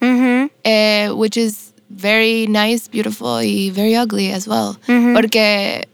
[0.00, 0.50] Mhm.
[0.64, 4.76] eh, which is very nice, beautiful y very ugly as well.
[5.14, 5.88] Porque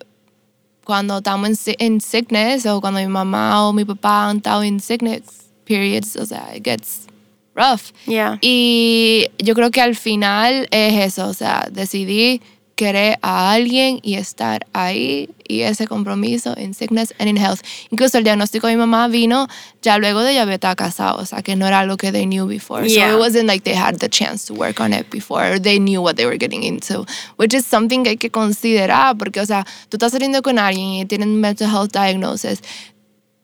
[0.84, 4.62] cuando estamos en, si- en sickness o cuando mi mamá o mi papá han estado
[4.62, 5.22] en sickness
[5.64, 7.06] periods, o sea, it gets
[7.54, 7.92] rough.
[8.06, 8.38] Yeah.
[8.40, 12.40] Y yo creo que al final es eso, o sea, decidí
[12.78, 17.60] querer a alguien y estar ahí y ese compromiso en sickness and in health.
[17.90, 19.48] Incluso el diagnóstico de mi mamá vino
[19.82, 22.24] ya luego de ya haber estado casado, o sea, que no era algo que they
[22.24, 22.88] knew before.
[22.88, 23.10] Yeah.
[23.10, 25.80] So it wasn't like they had the chance to work on it before or they
[25.80, 27.04] knew what they were getting into,
[27.36, 31.00] which is something que hay que considerar porque, o sea, tú estás saliendo con alguien
[31.00, 32.62] y tienen mental health diagnosis,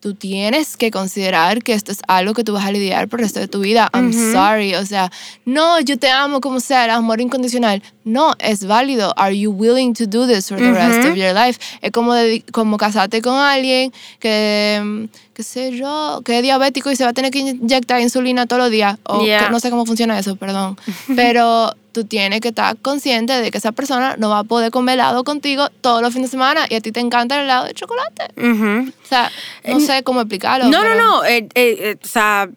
[0.05, 3.25] tú tienes que considerar que esto es algo que tú vas a lidiar por el
[3.25, 3.89] resto de tu vida.
[3.91, 4.75] I'm sorry.
[4.75, 5.11] O sea,
[5.45, 7.81] no, yo te amo como sea, el amor incondicional.
[8.03, 9.13] No, es válido.
[9.17, 11.59] Are you willing to do this for the rest of your life?
[11.81, 16.95] Es como, dedi- como casarte con alguien que, qué sé yo, que es diabético y
[16.95, 18.99] se va a tener que inyectar insulina todos los días.
[19.05, 19.49] O que Yeah.
[19.49, 20.77] no sé cómo funciona eso, perdón.
[21.15, 24.95] Pero tú tienes que estar consciente de que esa persona no va a poder comer
[24.95, 27.73] helado contigo todos los fines de semana y a ti te encanta el helado de
[27.73, 28.25] chocolate.
[28.37, 29.31] O sea,
[29.65, 30.65] no sé cómo explicarlo.
[30.65, 31.25] No, no, pero- no.
[31.25, 32.49] eh, eh, eh, o, sea,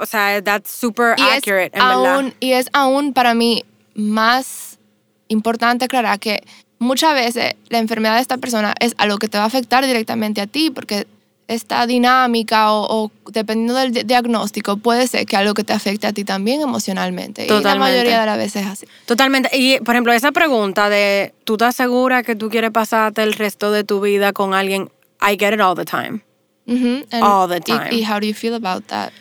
[0.00, 2.14] o sea, that's super Y es, verdad.
[2.16, 4.78] aún, y es aún para mí más
[5.28, 6.42] importante aclarar que
[6.78, 10.40] muchas veces la enfermedad de esta persona es algo que te va a afectar directamente
[10.40, 11.06] a ti, porque
[11.46, 16.06] esta dinámica o, o dependiendo del di- diagnóstico puede ser que algo que te afecte
[16.06, 17.44] a ti también emocionalmente.
[17.44, 17.92] Y la Totalmente.
[17.92, 18.86] mayoría de las veces es así.
[19.06, 19.50] Totalmente.
[19.56, 23.72] Y, por ejemplo, esa pregunta de, ¿tú estás segura que tú quieres pasarte el resto
[23.72, 24.90] de tu vida con alguien?
[25.20, 26.22] I get it all the time.
[27.22, 27.88] All the y- time.
[27.92, 29.12] Y, how do you feel about that?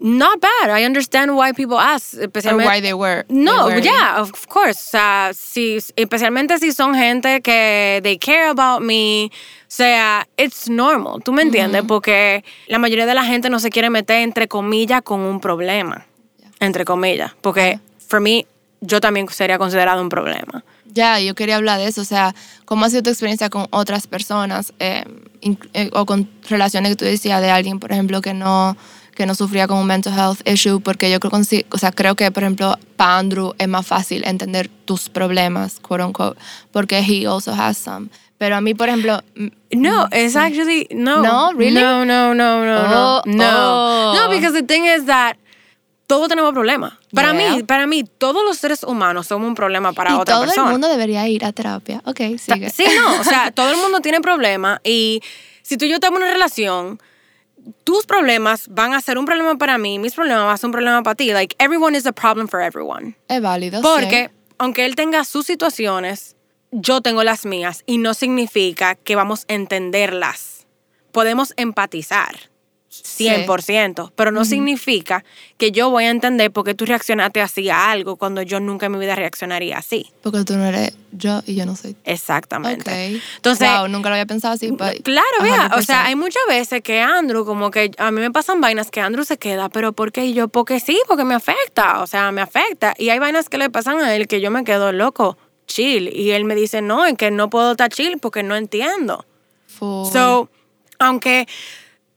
[0.00, 0.70] Not bad.
[0.70, 2.14] I understand why people ask.
[2.14, 3.24] Or Especialmente, why they were.
[3.28, 4.78] No, they yeah, of course.
[4.78, 9.26] Sea, si, especialmente si son gente que they care about me.
[9.26, 11.20] O sea, it's normal.
[11.24, 11.82] ¿Tú me entiendes?
[11.86, 16.06] Porque la mayoría de la gente no se quiere meter, entre comillas, con un problema.
[16.60, 17.32] Entre comillas.
[17.40, 18.46] Porque, for me,
[18.80, 20.64] yo también sería considerado un problema.
[20.86, 22.34] Ya, yo quería hablar de eso, o sea,
[22.64, 25.04] ¿cómo ha sido tu experiencia con otras personas eh,
[25.74, 28.76] eh, o con relaciones que tú decías de alguien, por ejemplo, que no,
[29.18, 30.80] que no sufría con un mental health issue?
[30.80, 31.32] Porque yo creo,
[31.70, 36.04] o sea, creo que, por ejemplo, para Andrew es más fácil entender tus problemas, quote
[36.04, 36.40] unquote,
[36.72, 38.08] porque he also has some.
[38.38, 41.20] Pero a mí, por ejemplo, m- No, it's actually no.
[41.22, 41.80] No, really?
[41.80, 43.36] No, no, no, no, Oh, no.
[43.36, 44.12] No.
[44.12, 44.14] oh.
[44.14, 45.36] No, because the thing is that
[46.06, 46.92] todos tenemos problemas.
[47.12, 47.56] Para Yeah.
[47.56, 50.66] mí, para mí, todos los seres humanos somos un problema para y otra todo persona.
[50.68, 52.00] el mundo debería ir a terapia.
[52.06, 52.70] Ok, sigue.
[52.70, 55.20] Sí, no, o sea, todo el mundo tiene problemas y
[55.62, 56.98] si tú y yo estamos en una relación,
[57.84, 60.72] tus problemas van a ser un problema para mí, mis problemas van a ser un
[60.72, 61.32] problema para ti.
[61.32, 63.16] Like, everyone is a problem for everyone.
[63.28, 63.80] Es válido.
[63.82, 64.54] Porque sí.
[64.58, 66.36] aunque él tenga sus situaciones,
[66.70, 70.66] yo tengo las mías y no significa que vamos a entenderlas.
[71.12, 72.50] Podemos empatizar.
[72.90, 75.24] 100%, pero no significa
[75.56, 78.86] que yo voy a entender por qué tú reaccionaste así a algo cuando yo nunca
[78.86, 80.10] en mi vida reaccionaría así.
[80.22, 81.96] Porque tú no eres yo y yo no soy.
[82.04, 83.20] Exactamente.
[83.36, 84.70] Entonces, wow, nunca lo había pensado así.
[84.70, 85.82] but Claro, vea, o 100%.
[85.82, 89.24] sea, hay muchas veces que Andrew, como que a mí me pasan vainas que Andrew
[89.24, 90.26] se queda, pero ¿por qué?
[90.26, 92.94] Y yo, porque sí, porque me afecta, o sea, me afecta.
[92.98, 96.08] Y hay vainas que le pasan a él que yo me quedo loco, chill.
[96.14, 99.24] Y él me dice, no, es que no puedo estar chill porque no entiendo.
[99.78, 100.48] So,
[100.98, 101.46] aunque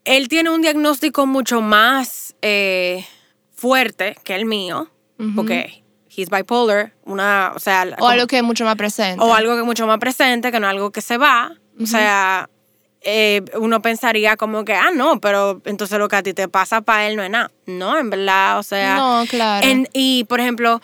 [0.05, 3.05] él tiene un diagnóstico mucho más eh,
[3.53, 4.89] fuerte que el mío,
[5.35, 5.83] porque
[6.15, 9.23] he's bipolar, una, o sea, o algo que es mucho más presente.
[9.23, 11.53] o algo que es mucho más presente, que no algo que se va.
[11.81, 12.49] O sea,
[13.01, 16.81] eh, uno pensaría como que, ah, no, pero entonces lo que a ti te pasa
[16.81, 17.51] para él no es nada.
[17.65, 18.95] No, en verdad, o sea.
[18.97, 19.65] No, claro.
[19.67, 20.81] en- y, por ejemplo,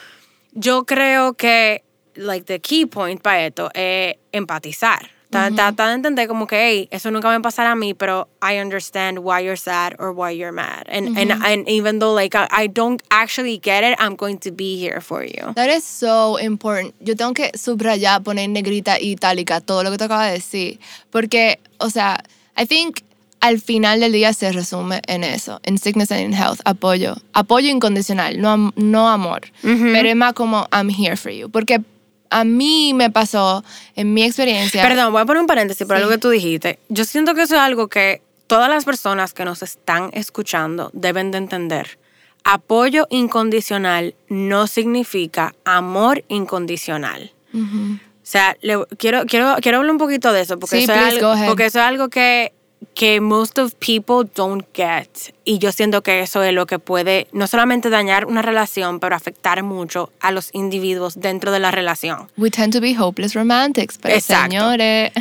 [0.53, 1.83] yo creo que,
[2.15, 5.09] like, the key point para esto es empatizar.
[5.29, 8.59] Tra- Tratar de entender como que, hey, eso nunca me va a mí, pero I
[8.59, 10.83] understand why you're sad or why you're mad.
[10.87, 14.51] And, and, and even though, like, I, I don't actually get it, I'm going to
[14.51, 15.53] be here for you.
[15.55, 16.95] That is so important.
[17.01, 20.79] Yo tengo que subrayar, poner negrita y itálica todo lo que te acabas de decir.
[21.11, 22.23] Porque, o sea,
[22.57, 23.01] I think
[23.41, 27.17] al final del día se resume en eso, en sickness and in health, apoyo.
[27.33, 29.41] Apoyo incondicional, no, no amor.
[29.61, 31.49] Pero es más como, I'm here for you.
[31.49, 31.81] Porque
[32.29, 33.63] a mí me pasó,
[33.95, 34.81] en mi experiencia...
[34.83, 36.01] Perdón, voy a poner un paréntesis por Sí.
[36.03, 36.79] algo que tú dijiste.
[36.89, 41.31] Yo siento que eso es algo que todas las personas que nos están escuchando deben
[41.31, 41.97] de entender.
[42.43, 47.31] Apoyo incondicional no significa amor incondicional.
[47.53, 50.99] O sea, le- quiero, quiero, quiero hablar un poquito de eso, porque, Sí, eso es
[51.23, 52.53] algo, porque eso es algo que
[52.93, 55.33] que most of people don't get.
[55.45, 59.15] Y yo siento que eso es lo que puede no solamente dañar una relación, pero
[59.15, 62.29] afectar mucho a los individuos dentro de la relación.
[62.37, 64.51] We tend to be hopeless romantics, pero Exacto.
[64.51, 65.11] señores,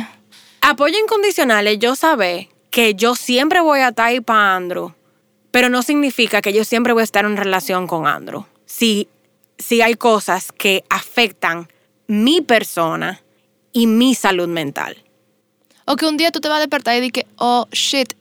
[0.61, 4.93] Apoyo incondicional es yo saber que yo siempre voy a estar ahí para Andrew,
[5.51, 8.45] pero no significa que yo siempre voy a estar en relación con Andrew.
[8.65, 9.07] Si,
[9.57, 11.69] si hay cosas que afectan
[12.07, 13.21] mi persona
[13.71, 15.03] y mi salud mental.
[15.87, 18.13] O que un día tú te vas a despertar y dices, oh, shit,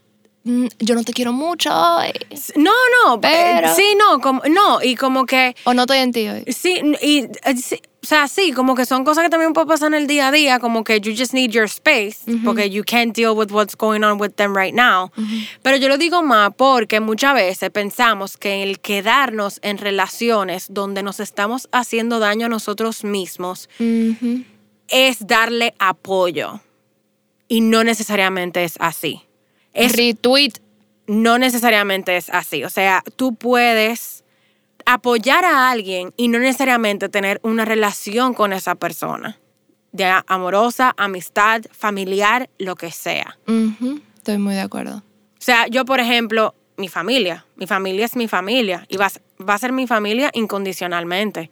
[0.45, 2.13] mm, yo no te quiero mucho hoy.
[2.57, 2.73] No,
[3.05, 6.29] no, Pero- eh, sí, no, como, no, y como que O no estoy en ti
[6.29, 6.45] hoy.
[6.53, 9.89] Sí, y, eh, sí, o sea, sí, como que son cosas que también pueden pasar
[9.89, 13.13] en el día a día, como que you just need your space, porque you can't
[13.17, 15.11] deal with what's going on with them right now.
[15.63, 21.03] Pero yo lo digo más porque muchas veces pensamos que el quedarnos en relaciones donde
[21.03, 23.69] nos estamos haciendo daño a nosotros mismos
[24.89, 26.61] es darle apoyo.
[27.49, 29.23] Y no necesariamente es así.
[29.73, 30.53] Es Retweet.
[31.07, 32.65] no necesariamente es así.
[32.65, 34.25] O sea, tú puedes
[34.85, 39.39] apoyar a alguien y no necesariamente tener una relación con esa persona.
[39.93, 43.39] De a- amorosa, amistad, familiar, lo que sea.
[43.47, 44.97] Ujú, Estoy muy de acuerdo.
[44.99, 45.03] O
[45.47, 47.47] sea, yo, por ejemplo, mi familia.
[47.57, 49.11] Mi familia es mi familia y va,
[49.49, 51.51] va a ser mi familia incondicionalmente.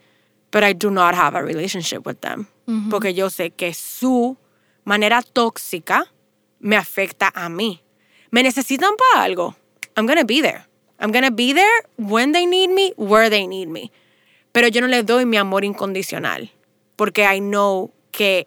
[0.50, 2.46] Pero I do not have a relationship with them.
[2.90, 4.37] Porque yo sé que su
[4.85, 6.07] manera tóxica
[6.61, 7.83] me afecta a mí.
[8.31, 9.57] ¿Me necesitan para algo?
[9.97, 10.66] I'm gonna be there.
[11.01, 13.90] I'm gonna be there when they need me, where they need me.
[14.53, 16.51] Pero yo no le doy mi amor incondicional.
[16.97, 18.47] Porque I know que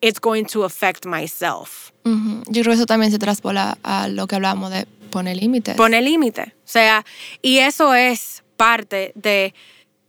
[0.00, 1.92] it's going to affect myself.
[2.04, 2.42] Ujú.
[2.48, 5.76] Yo creo que eso también se traspola a lo que hablamos de poner límites.
[5.76, 6.54] Pone límite.
[6.64, 7.04] O sea,
[7.42, 9.54] y eso es parte de,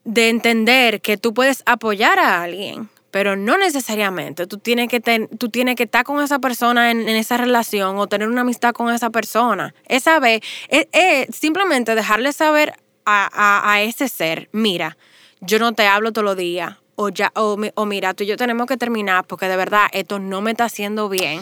[0.04, 4.48] de entender que tú puedes apoyar a alguien, pero no necesariamente.
[4.48, 7.98] Tú tienes que, ten- tú tienes que estar con esa persona en, en esa relación
[7.98, 9.74] o tener una amistad con esa persona.
[9.88, 12.74] Esa vez, es, es simplemente dejarle saber
[13.06, 14.98] a, a- a ese ser, mira,
[15.42, 16.78] yo no te hablo todos los días.
[16.96, 19.88] O, ya, o, mi- o mira, tú y yo tenemos que terminar porque de verdad
[19.92, 21.42] esto no me está haciendo bien.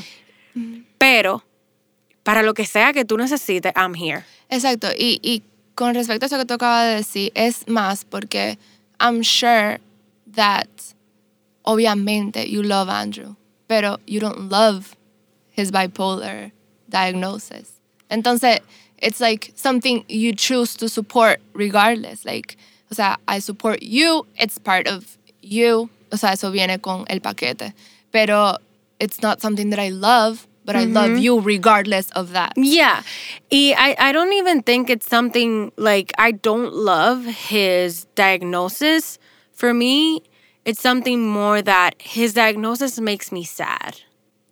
[0.97, 1.43] Pero
[2.23, 4.23] para lo que sea que tú necesites, I'm here.
[4.49, 4.88] Exacto.
[4.97, 5.43] Y, y
[5.75, 8.58] con respecto a eso que tú acabas de decir, es más porque
[8.99, 9.79] I'm sure
[10.36, 10.67] that
[11.69, 13.36] obviamente you love Andrew,
[13.67, 14.95] pero you don't love
[15.51, 16.51] his bipolar
[16.89, 17.79] diagnosis.
[18.10, 18.60] Entonces,
[18.97, 22.25] it's like something you choose to support regardless.
[22.25, 22.58] Like,
[22.91, 25.89] o sea, I support you, it's part of you.
[26.12, 27.73] O sea, eso viene con el paquete.
[28.12, 28.58] Pero
[28.99, 31.21] it's not something that I love, but I love mm-hmm.
[31.21, 32.53] you regardless of that.
[32.58, 33.03] Yeah.
[33.51, 39.19] Y I, I don't even think it's something like I don't love his diagnosis.
[39.53, 40.23] For me,
[40.69, 43.95] it's something more that his diagnosis makes me sad.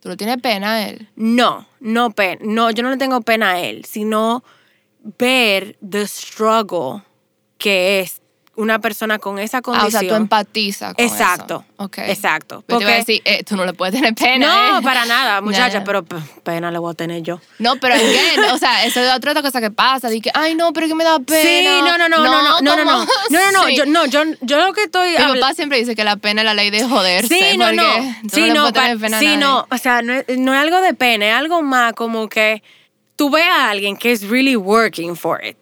[0.02, 1.06] Tú no tienes pena a él.
[1.16, 2.40] No, no pena.
[2.44, 4.42] No, yo no le tengo pena a él, sino
[5.18, 7.02] ver the struggle
[7.58, 8.20] que es
[8.58, 9.86] una persona con esa Ah, condición.
[9.88, 11.64] o sea, tú empatizas con Exacto.
[11.66, 11.84] eso.
[11.84, 11.98] Ok.
[11.98, 12.62] Exacto.
[12.66, 14.46] Te a Porque- decir, eh, tú no le puedes tener pena.
[14.72, 14.82] no, eh.
[14.82, 16.04] para nada, muchacha, pero
[16.42, 17.40] pena le voy a tener yo.
[17.58, 20.08] No, pero again, o sea, eso es otra cosa que pasa.
[20.10, 21.40] Di que, ay, no, pero es que me da pena.
[21.42, 23.76] Sí, no, no, no, no, no, no, no, no, no, no, no, Sí.
[23.76, 26.46] yo, no, yo, yo lo que estoy Mi papá siempre dice que la pena es
[26.46, 27.28] la ley de joderse.
[27.52, 27.84] Sí, no, no.
[28.32, 29.66] Sí, no, pa- pena sí, no.
[29.70, 32.62] O sea, no es, no es algo de pena, es algo más como que
[33.16, 35.56] tú ves a alguien que es really working for it.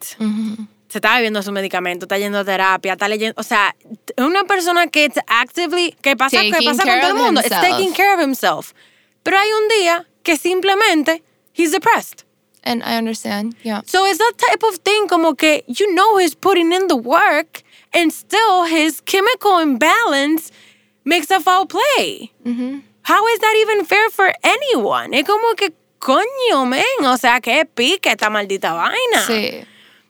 [0.89, 3.35] Se está bebiendo su medicamento, está yendo a terapia, está leyendo.
[3.41, 3.75] O sea,
[4.17, 5.97] es una persona que it's actively.
[6.01, 7.41] que pasa, que pasa con todo el mundo.
[7.41, 7.77] It's himself.
[7.77, 8.73] taking care of himself.
[9.23, 11.23] Pero hay un día que simplemente
[11.53, 12.25] he's depressed.
[12.63, 13.83] And I understand, yeah.
[13.87, 17.63] So it's that type of thing como que you know he's putting in the work
[17.93, 20.51] and still his chemical imbalance
[21.05, 22.33] makes a foul play.
[23.03, 25.15] How is that even fair for anyone?
[25.15, 29.23] Es como que coño, men, o sea, que pique esta maldita vaina.
[29.27, 29.65] Sí.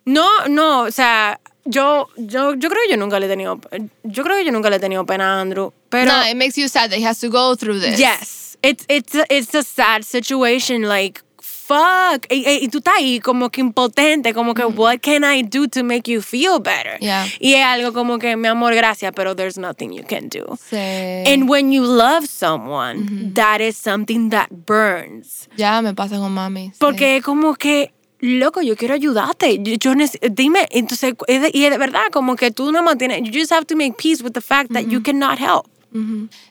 [0.07, 3.61] No, no, o sea, yo, yo, yo creo que yo nunca le he tenido,
[4.05, 6.57] yo creo que yo nunca le he tenido pena a Andrew, pero no, it makes
[6.57, 7.99] you sad that he has to go through this.
[7.99, 8.57] Yes.
[8.63, 10.83] It's, it's, a, it's a sad situation.
[10.89, 12.25] Like, fuck.
[12.31, 15.67] Y, y- y tú estás ahí como que impotente, como que, what can I do
[15.69, 16.97] to make you feel better?
[17.01, 17.27] Yeah.
[17.41, 20.57] Y es algo como que, mi amor, gracias, pero there's nothing you can do.
[20.71, 20.77] Sí.
[21.27, 25.49] And when you love someone, that is something that burns.
[25.57, 26.69] ya me pasa con mami.
[26.71, 26.77] sí.
[26.79, 29.59] Porque es como que, loco, yo quiero ayudarte.
[29.63, 29.93] Yo, yo
[30.31, 31.15] dime, entonces,
[31.53, 34.23] y es de verdad, como que tú no mantienes, you just have to make peace
[34.23, 35.67] with the fact that you cannot help.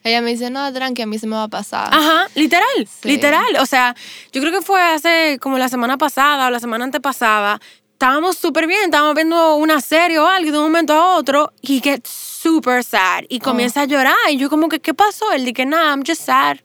[0.04, 1.94] Ella me dice, no, tranqui, a mí se me va a pasar.
[1.94, 3.10] Ajá, literal, Sí.
[3.10, 3.46] literal.
[3.60, 3.96] O sea,
[4.34, 7.60] yo creo que fue hace como la semana pasada o la semana antepasada.
[7.94, 11.54] Estábamos súper bien, estábamos viendo una serie o algo y de un momento a otro,
[11.62, 14.16] he gets super sad y comienza a llorar.
[14.32, 15.32] Y yo como que, ¿qué pasó?
[15.32, 16.58] Él dije, nah, I'm just sad.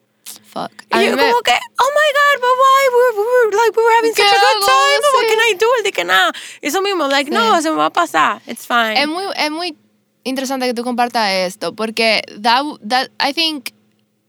[0.52, 0.72] Fuck.
[0.92, 2.88] Y yo me- como que, oh my God, but why?
[2.90, 5.00] We were, we were, like, we were having such ¿Qué a good time.
[5.14, 5.28] What Sí.
[5.28, 5.66] can I do?
[5.78, 6.32] Él dice, nada.
[6.60, 8.40] Eso mismo, like, no, se me va a pasar.
[8.46, 8.96] It's fine.
[9.00, 9.76] Es muy, es muy
[10.24, 13.72] interesante que tú compartas esto, porque that, that, I think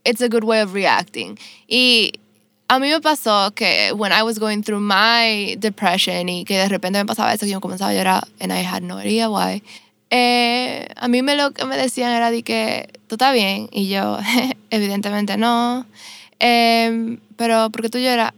[0.04, 1.38] it's a good way of reacting.
[1.68, 2.12] Y
[2.68, 6.68] a mí me pasó que when I was going through my depression y que de
[6.68, 9.60] repente me pasaba eso, que yo comenzaba a llorar and I had no idea why,
[10.12, 13.88] eh, a mí me lo que me decían era de que tú estás bien y
[13.88, 14.18] yo
[14.70, 15.84] evidentemente no,
[16.44, 18.32] Em, pero porque tú lloras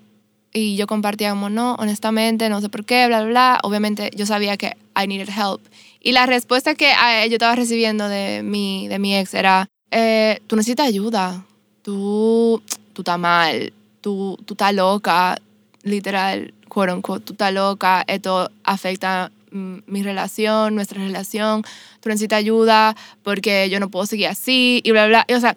[0.52, 3.58] y yo compartía como no, honestamente, no sé por qué, bla, bla, bla.
[3.62, 5.62] Obviamente yo sabía que I needed help.
[6.00, 10.38] Y la respuesta que eh, yo estaba recibiendo de mi, de mi ex era, eh,
[10.46, 11.46] tú necesitas ayuda,
[11.80, 12.62] tú,
[12.92, 13.72] tú estás mal,
[14.02, 15.38] tú, tú estás loca,
[15.82, 21.62] literal, quote unquote, tú estás loca, esto afecta mi relación, nuestra relación,
[22.00, 25.24] tú necesitas ayuda porque yo no puedo seguir así y bla, bla.
[25.28, 25.57] Y, o sea,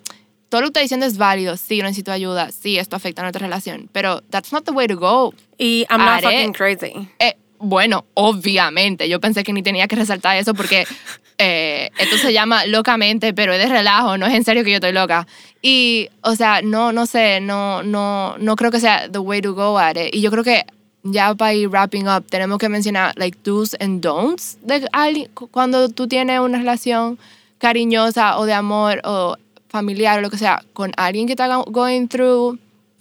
[0.50, 3.26] todo lo que está diciendo es válido, sí, yo necesito ayuda, sí, esto afecta a
[3.26, 5.34] nuestra relación, pero that's not the way to go.
[5.58, 7.10] y I'm not Haré- fucking crazy.
[7.20, 10.86] Eh, bueno, obviamente, yo pensé que ni tenía que resaltar eso porque
[11.40, 14.76] eh, esto se llama locamente, pero es de relajo, no es en serio que yo
[14.78, 15.28] estoy loca.
[15.62, 19.54] Y, o sea, no, no sé, no, no, no creo que sea the way to
[19.54, 20.14] go at it.
[20.14, 20.66] Y yo creo que
[21.04, 25.48] ya para ir wrapping up, tenemos que mencionar, like, do's and don'ts de alguien, cu-
[25.48, 27.18] cuando tú tienes una relación
[27.60, 29.36] cariñosa o de amor o
[29.70, 32.58] familiar o lo que sea con alguien que está go- going through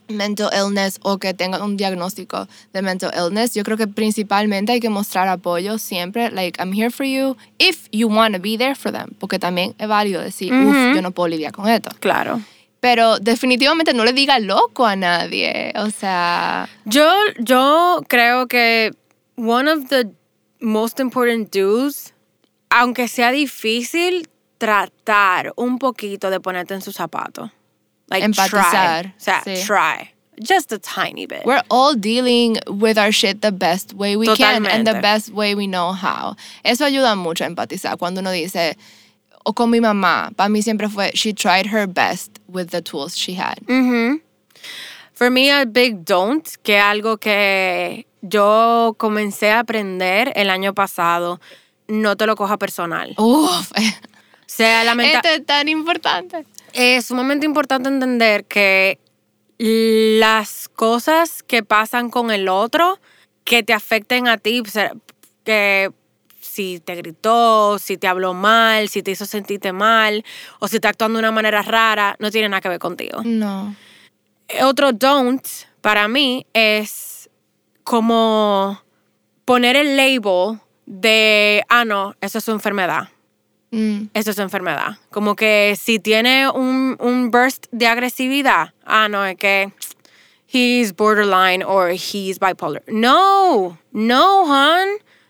[0.08, 4.78] mental illness o que tenga un diagnóstico de mental illness, yo creo que principalmente hay
[4.80, 8.76] que mostrar apoyo siempre, like I'm here for you if you want to be there
[8.76, 11.90] for them, porque también es válido decir, uff, yo no puedo lidiar con esto.
[11.98, 12.40] Claro.
[12.80, 18.92] Pero definitivamente no le diga loco a nadie, o sea, Yo, yo creo que
[19.36, 20.10] one of the
[20.60, 22.12] most important do's,
[22.70, 27.50] aunque sea difícil, tratar un poquito de ponerte en sus zapatos.
[28.08, 29.12] Like Empatizar, Try.
[29.16, 29.66] O sea, sí.
[29.66, 30.12] try.
[30.38, 31.46] Just a tiny bit.
[31.46, 35.02] we're all dealing with our shit the best way we can and the Totalmente.
[35.02, 36.36] best way we know how.
[36.62, 38.76] Eso ayuda mucho a empatizar cuando uno dice,
[39.48, 43.14] o con mi mamá, para mí siempre fue, she tried her best with the tools
[43.16, 43.56] she had.
[43.68, 44.20] Mm.
[45.12, 50.74] For me, a big don't, que es algo que yo comencé a aprender el año
[50.74, 51.40] pasado,
[51.86, 53.14] no te lo coja personal.
[53.18, 53.70] O Uf,
[54.46, 56.44] sea, lamenta esto es tan importante.
[56.72, 58.98] es sumamente importante entender que
[59.58, 62.98] las cosas que pasan con el otro
[63.44, 64.92] que te afecten a ti, o sea,
[65.44, 65.92] que
[66.46, 70.24] si te gritó, si te habló mal, si te hizo sentirte mal
[70.58, 73.22] o si está actuando de una manera rara, no tiene nada que ver contigo.
[73.24, 73.74] No.
[74.62, 75.44] Otro don't
[75.80, 77.28] para mí es
[77.84, 78.82] como
[79.44, 83.08] poner el label de, ah, no, eso es su enfermedad.
[83.70, 84.06] Mm.
[84.14, 84.98] Eso es su enfermedad.
[85.10, 89.72] Como que si tiene un, un burst de agresividad, ah, no, es que
[90.46, 92.82] he's borderline or he's bipolar.
[92.86, 94.88] No, no, hon.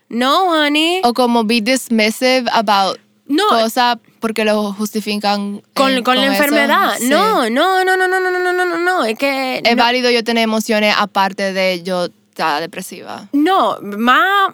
[0.09, 1.01] No, honey.
[1.03, 2.97] O como be dismissive about
[3.27, 3.47] No.
[3.49, 6.33] cosas porque lo justifican Con, eh, con la eso.
[6.33, 6.95] enfermedad.
[6.97, 7.09] Sí.
[7.09, 9.03] No, no, no, no, no, no, no, no, no, no.
[9.03, 9.61] Es que.
[9.63, 9.83] Es no.
[9.83, 13.27] válido yo tener emociones aparte de yo estar depresiva.
[13.33, 14.49] No, más,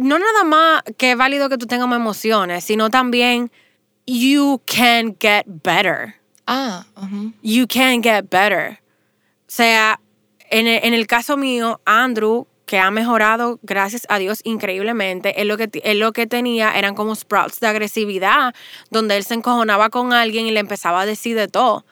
[0.00, 3.50] no nada más que es válido que tú tengas más emociones, sino también
[4.06, 6.14] you can get better.
[6.46, 7.32] Ah, ujú.
[7.42, 8.80] You can get better.
[9.42, 10.00] O sea,
[10.50, 15.48] en el, en el caso mío, Andrew, que ha mejorado, gracias a Dios, increíblemente, él
[15.48, 18.54] lo, que, él lo que tenía eran como sprouts de agresividad,
[18.90, 21.86] donde él se encojonaba con alguien y le empezaba a decir de todo,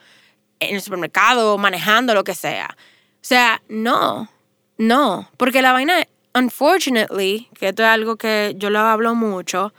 [0.61, 2.77] en el supermercado, manejando, lo que sea.
[2.79, 4.29] O sea, no,
[4.77, 9.73] no, porque la vaina, unfortunately, que esto es algo que yo lo hablo mucho,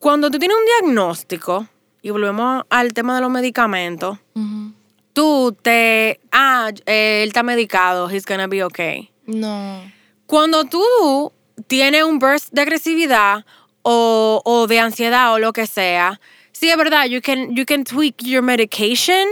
[0.00, 1.68] cuando tú tienes un diagnóstico,
[2.02, 4.18] y volvemos al tema de los medicamentos,
[5.12, 9.13] tú te, ah, eh, él está medicado, he's gonna be okay.
[9.26, 9.90] No.
[10.26, 11.32] Cuando tú
[11.66, 13.44] tienes un burst de agresividad
[13.82, 16.20] o, o de ansiedad o lo que sea,
[16.52, 19.26] sí es verdad, you can, you can tweak your medication,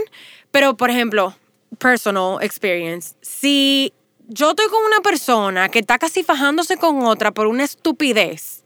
[0.51, 1.35] pero por ejemplo,
[1.79, 3.93] personal experience, si
[4.27, 8.63] yo estoy con una persona que está casi fajándose con otra por una estupidez,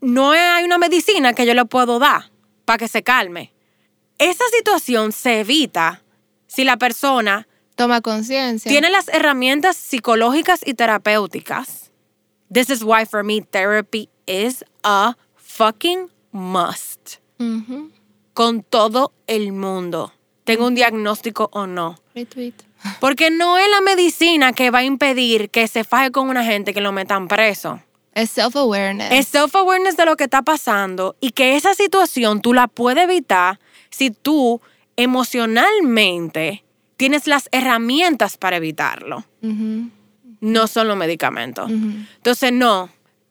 [0.00, 2.30] no hay una medicina que yo le puedo dar
[2.64, 3.52] para que se calme.
[4.18, 6.02] Esa situación se evita
[6.46, 7.46] si la persona
[7.82, 8.70] Toma conciencia.
[8.70, 11.90] tiene las herramientas psicológicas y terapéuticas.
[12.52, 17.16] This is why for me therapy is a fucking must.
[18.34, 20.12] Con todo el mundo.
[20.44, 21.96] Tengo un diagnóstico o no.
[22.14, 22.54] Retweet.
[23.00, 26.72] Porque no es la medicina que va a impedir que se faje con una gente
[26.72, 27.80] que lo metan preso.
[28.14, 29.12] Es self-awareness.
[29.12, 33.58] Es self-awareness de lo que está pasando y que esa situación tú la puedes evitar
[33.90, 34.60] si tú
[34.96, 36.62] emocionalmente
[37.02, 39.24] tienes las herramientas para evitarlo.
[40.40, 41.70] No son los medicamentos.
[41.70, 42.90] Entonces, no,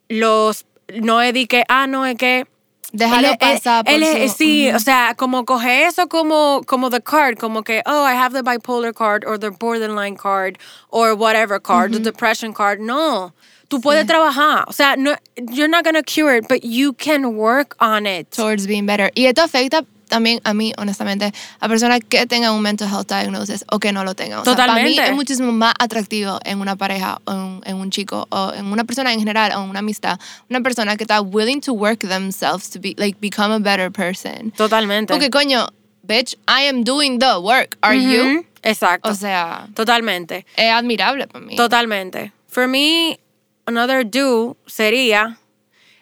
[0.09, 0.65] los,
[1.01, 2.45] no es de que, ah, no, es que
[2.93, 4.75] Déjalo él- él- pasar por él su- sí, Ujú.
[4.75, 8.43] o sea, como coge eso como, como the card, como que, oh, I have the
[8.43, 10.57] bipolar card or the borderline card
[10.89, 12.79] or whatever card, the depression card.
[12.81, 13.33] No,
[13.69, 14.65] tú puedes trabajar.
[14.67, 15.15] O sea, no,
[15.53, 18.29] you're not going to cure it, but you can work on it.
[18.31, 19.09] towards being better.
[19.15, 23.63] Y esto afecta también a mí, honestamente, a personas que tengan un mental health diagnosis
[23.71, 24.39] o que no lo tengan.
[24.39, 27.89] O sea, para mí es muchísimo más atractivo en una pareja, o en, en un
[27.89, 31.21] chico, o en una persona en general, o en una amistad, una persona que está
[31.21, 34.51] willing to work themselves to be, like, become a better person.
[34.51, 35.13] Totalmente.
[35.13, 35.67] Porque, coño,
[36.03, 37.77] bitch, I am doing the work.
[37.81, 38.21] Are you?
[38.21, 39.09] Ujú, Exacto.
[39.09, 40.45] O sea, Totalmente.
[40.57, 41.55] es admirable para mí.
[41.55, 42.33] Totalmente.
[42.47, 43.17] For me,
[43.65, 45.37] another do sería,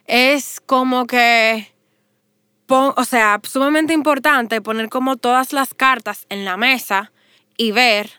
[0.07, 1.71] es como que,
[2.69, 7.11] pon- o sea, sumamente importante poner como todas las cartas en la mesa
[7.57, 8.11] y ver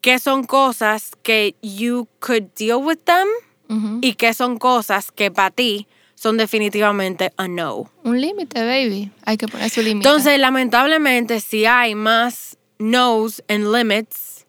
[0.00, 3.28] qué son cosas que you could deal with them
[3.68, 3.98] Ujú.
[4.00, 7.90] y qué son cosas que para ti son definitivamente a no.
[8.04, 9.10] Un límite, baby.
[9.24, 10.08] Hay que poner su límite.
[10.08, 14.46] Entonces, lamentablemente, si hay más no's and limits,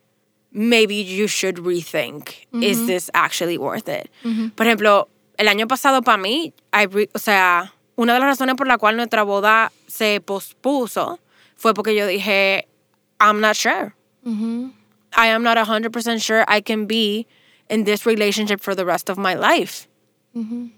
[0.52, 2.30] maybe you should rethink,
[2.62, 4.10] is this actually worth it?
[4.56, 8.66] Por ejemplo, el año pasado para mí, I o sea, una de las razones por
[8.66, 11.20] la cual nuestra boda se pospuso
[11.58, 12.66] fue porque yo dije,
[13.20, 13.94] I'm not sure.
[14.26, 17.28] I am not 100% sure I can be
[17.70, 19.90] in this relationship for the rest of my life.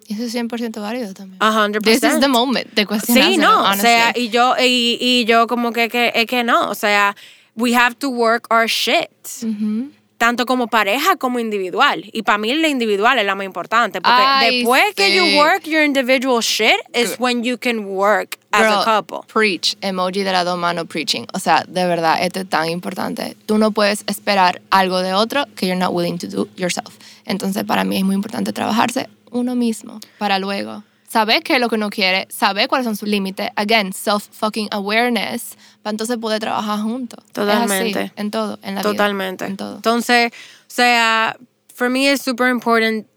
[0.09, 1.38] Eso es 100% válido también.
[1.38, 1.84] 100%.
[1.84, 5.72] This is the moment de Sí, no, o sea, y yo, y, y yo como
[5.72, 7.15] que, que, es que no, o sea,
[7.55, 9.11] we have to work our shit,
[9.43, 9.91] Ujú.
[10.22, 12.07] Tanto como pareja como individual.
[12.13, 15.15] Y para mí la individual es la más importante, porque Ay, después que sí.
[15.15, 19.22] you work your individual shit is when you can work as Girl, a couple.
[19.34, 21.26] Preach, emoji de las dos manos preaching.
[21.34, 23.36] O sea, de verdad, esto es tan importante.
[23.47, 26.93] Tú no puedes esperar algo de otro que you're not willing to do yourself.
[27.26, 31.68] Entonces, para mí es muy importante trabajarse uno mismo para luego saber qué es lo
[31.68, 33.49] que uno quiere, saber cuáles son sus límites.
[33.57, 37.22] Again, self-fucking awareness, para entonces poder trabajar juntos.
[37.28, 37.99] Es Totalmente.
[37.99, 38.91] así, en todo, en la vida.
[38.91, 39.45] Totalmente.
[39.45, 39.76] En todo.
[39.76, 41.36] Entonces, o sea,
[41.76, 43.07] for me es super important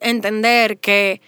[0.00, 1.20] entender que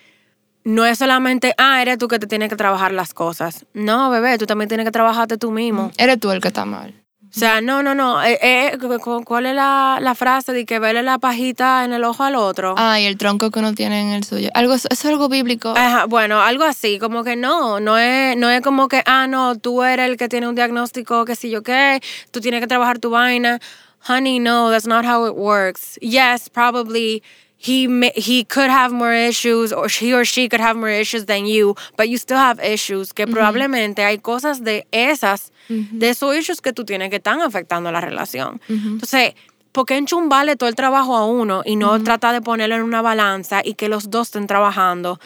[0.64, 3.66] no es solamente, ah, eres tú que te tienes que trabajar las cosas.
[3.74, 5.92] No, bebé, tú también tienes que trabajarte tú mismo.
[5.98, 7.03] Eres tú el que está mal.
[7.34, 8.22] O sea, no, no, no.
[8.22, 12.04] eh, eh, cu- ¿Cuál es la, la frase de que verle la pajita en el
[12.04, 12.74] ojo al otro?
[12.78, 14.50] Ah, y el tronco que uno tiene en el suyo.
[14.54, 15.74] Algo, eso es algo bíblico.
[15.76, 19.56] Ajá, bueno, algo así, como que no, no es, no es como que, ah, no,
[19.56, 23.00] tú eres el que tiene un diagnóstico, que si yo qué, tú tienes que trabajar
[23.00, 23.58] tu vaina.
[24.06, 25.98] Honey, no, that's not how it works.
[26.00, 27.22] Yes, probably
[27.64, 31.24] he may, he could have more issues or he or she could have more issues
[31.24, 36.36] than you, but you still have issues que probablemente hay cosas de esas, de esos
[36.36, 38.60] issues que tú tienes que están afectando la relación.
[38.68, 39.34] Entonces,
[39.72, 43.00] ¿por qué enchumbarle todo el trabajo a uno y no tratar de ponerlo en una
[43.00, 45.18] balanza y que los dos estén trabajando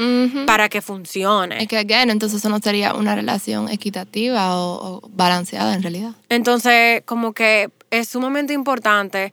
[0.46, 1.60] para que funcione?
[1.60, 6.12] Es que, again, entonces eso no sería una relación equitativa o, o balanceada en realidad.
[6.28, 9.32] Entonces, como que es sumamente importante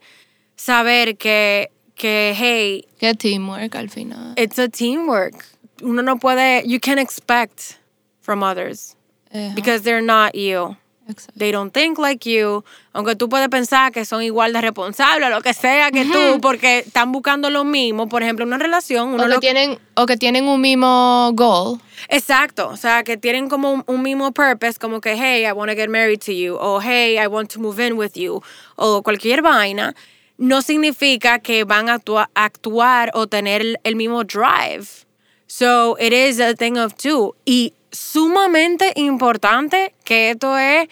[0.56, 4.34] saber que, que, hey, Que teamwork al final.
[4.36, 5.44] it's a teamwork.
[5.82, 7.78] Uno no puede, you can expect
[8.20, 8.96] from others
[9.32, 10.76] Ajá, because they're not you.
[11.08, 11.32] exacto.
[11.38, 12.64] They don't think like you.
[12.94, 16.80] Aunque tú puedes pensar que son igual de responsables, lo que sea que tú, porque
[16.86, 18.08] están buscando lo mismo.
[18.08, 21.78] Por ejemplo, una relación, uno O que, lo tienen, o que tienen un mismo goal.
[22.08, 25.70] Exacto, o sea, que tienen como un, un mismo purpose, como que, hey, I want
[25.70, 28.42] to get married to you, o hey, I want to move in with you,
[28.76, 29.94] o cualquier vaina,
[30.38, 35.06] no significa que van a actua- actuar o tener el, mismo drive.
[35.46, 37.34] So, it is a thing of two.
[37.44, 40.88] Y sumamente importante que esto es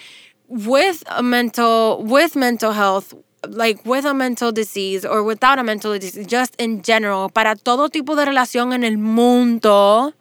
[0.49, 3.14] with a mental, with mental health,
[3.49, 7.88] like with a mental disease or without a mental disease, just in general, para todo
[7.88, 10.14] tipo de relación en el mundo,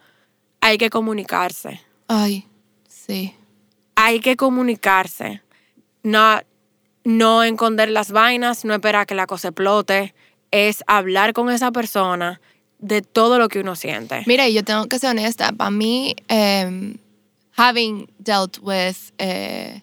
[0.61, 1.79] hay que comunicarse.
[2.07, 2.47] Ay,
[2.87, 3.35] sí.
[3.95, 5.41] Hay que comunicarse.
[6.03, 6.41] No,
[7.03, 10.13] no esconder las vainas, no esperar que la cosa explote.
[10.51, 12.39] Es hablar con esa persona
[12.79, 14.23] de todo lo que uno siente.
[14.27, 15.51] Mira, y yo tengo que ser honesta.
[15.51, 16.97] Para mí, em,
[17.57, 19.81] having dealt with eh,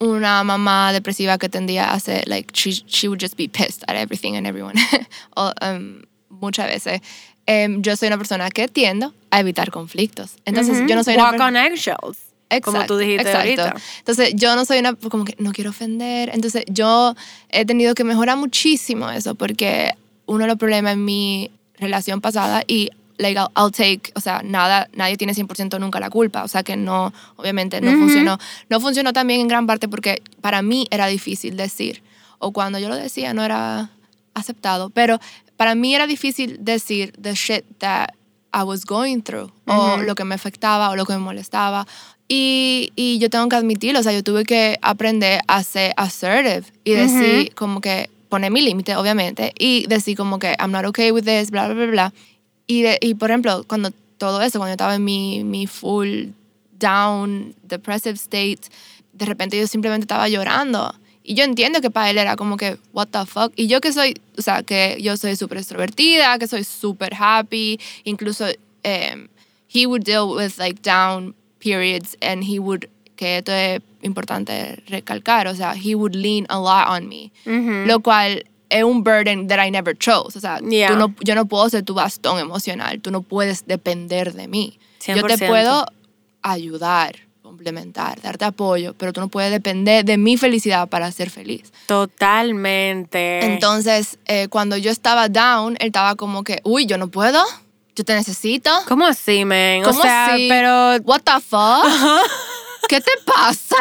[0.00, 3.96] una mamá depresiva que tendía a ser, like, she, she would just be pissed at
[3.96, 4.74] everything and everyone.
[5.36, 7.00] o, em, muchas veces.
[7.46, 10.36] em, yo soy una persona que tiendo a evitar conflictos.
[10.44, 11.60] Entonces, yo no soy una Walk persona...
[11.60, 12.18] on eggshells.
[12.62, 13.62] Como Exacto, tú dijiste exacto.
[13.62, 13.74] ahorita.
[13.98, 16.30] Entonces, yo no soy una, como que no quiero ofender.
[16.32, 17.14] Entonces, yo
[17.48, 19.92] he tenido que mejorar muchísimo eso porque
[20.26, 24.42] uno de los problemas en mi relación pasada y like, I'll, I'll take, o sea,
[24.42, 26.44] nada, nadie tiene 100% nunca la culpa.
[26.44, 28.38] O sea, que no, obviamente no funcionó.
[28.68, 32.02] No funcionó también en gran parte porque para mí era difícil decir,
[32.38, 33.90] o cuando yo lo decía no era
[34.34, 34.90] aceptado.
[34.90, 35.20] Pero
[35.56, 38.10] para mí era difícil decir the shit that
[38.52, 41.86] I was going through, o lo que me afectaba, o lo que me molestaba.
[42.26, 46.64] Y, y, yo tengo que admitirlo, o sea, yo tuve que aprender a ser assertive
[46.82, 51.10] y decir como que poner mi límite, obviamente, y decir como que I'm not okay
[51.10, 52.14] with this, bla, bla, bla, bla.
[52.66, 56.28] Y, y por ejemplo, cuando todo eso, cuando yo estaba en mi, mi full
[56.78, 58.60] down, depressive state,
[59.12, 60.94] de repente yo simplemente estaba llorando.
[61.22, 63.52] Y yo entiendo que para él era como que, what the fuck.
[63.56, 67.78] Y yo que soy, o sea, que yo soy súper extrovertida, que soy súper happy,
[68.04, 69.28] incluso um,
[69.68, 71.34] he would deal with like down
[71.64, 72.86] periods and he would,
[73.16, 77.32] que esto es importante recalcar, o sea, he would lean a lot on me.
[77.86, 80.36] Lo cual es un burden that I never chose.
[80.36, 84.34] O sea, tú no, yo no puedo ser tu bastón emocional, tú no puedes depender
[84.34, 84.78] de mí.
[85.06, 85.86] Yo te puedo
[86.42, 91.72] ayudar, complementar, darte apoyo, pero tú no puedes depender de mi felicidad para ser feliz.
[91.86, 93.44] Totalmente.
[93.46, 97.42] Entonces, eh, cuando yo estaba down, él estaba como que, uy, yo no puedo,
[97.96, 98.70] yo te necesito.
[98.88, 99.42] ¿Cómo así?
[99.42, 100.48] ¿Cómo o sea, así?
[100.48, 100.96] pero...
[101.04, 101.84] What the fuck?
[102.88, 103.76] ¿Qué te pasa?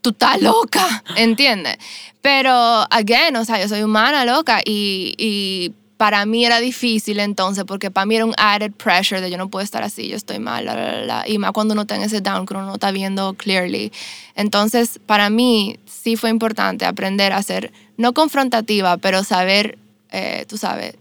[0.00, 1.76] Tú estás loca, ¿entiendes?
[2.22, 2.52] Pero,
[2.90, 7.90] again, o sea, yo soy humana loca y, y para mí era difícil entonces, porque
[7.90, 10.64] para mí era un added pressure de yo no puedo estar así, yo estoy mal,
[10.64, 12.90] la, la, la, y más cuando uno está en ese down, que uno no está
[12.90, 13.92] viendo clearly.
[14.34, 19.76] Entonces, para mí sí fue importante aprender a ser, no confrontativa, pero saber,
[20.10, 20.94] eh, tú sabes,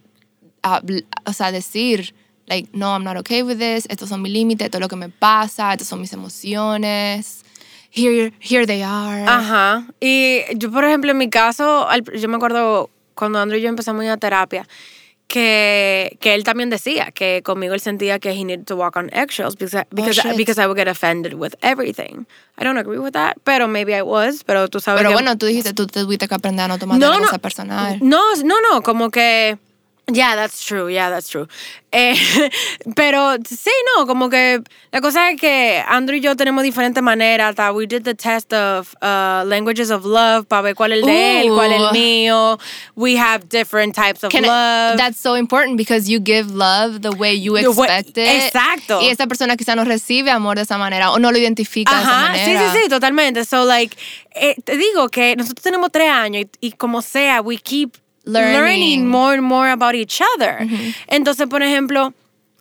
[1.26, 2.14] o sea, decir,
[2.50, 4.96] like, no, I'm not okay with this, estos son mis límites, esto es lo que
[4.96, 7.44] me pasa, estas son mis emociones.
[7.92, 9.26] Here, here they are.
[9.28, 9.88] Ajá.
[10.00, 14.06] Y yo, por ejemplo, en mi caso, yo me acuerdo cuando Andrew y yo empezamos
[14.06, 14.68] a terapia,
[15.30, 19.10] que, que él también decía que conmigo él sentía que he needed to walk on
[19.14, 22.26] eggshells because, I, because, oh, because I would get offended with everything.
[22.58, 25.38] I don't agree with that, pero maybe I was, pero tú sabes Pero que, bueno,
[25.38, 28.00] tú dijiste, tú tuviste que aprender a no tomar no, no, personal.
[28.02, 29.60] No, no, no, como que
[30.14, 30.88] Yeah, that's true.
[30.88, 31.48] Yeah, that's true.
[31.92, 32.16] Eh,
[32.96, 37.56] pero sí, no, como que la cosa es que Andrew y yo tenemos diferentes maneras.
[37.74, 41.42] We did the test of uh, languages of love para ver cuál es el de
[41.42, 42.60] él, cuál es el mío.
[42.96, 44.94] We have different types of Can love.
[44.94, 48.28] I, that's so important because you give love the way you expect it.
[48.28, 49.02] Exacto.
[49.02, 52.02] Y esa persona quizá no recibe amor de esa manera o no lo identifica de
[52.02, 52.72] esa manera.
[52.72, 53.46] Sí, sí, sí, totalmente.
[53.46, 53.98] So, like,
[54.36, 59.08] eh, te digo que nosotros tenemos tres años y, y como sea, we keep learning.
[59.08, 60.68] more and more about each other.
[61.08, 62.14] Entonces, por ejemplo,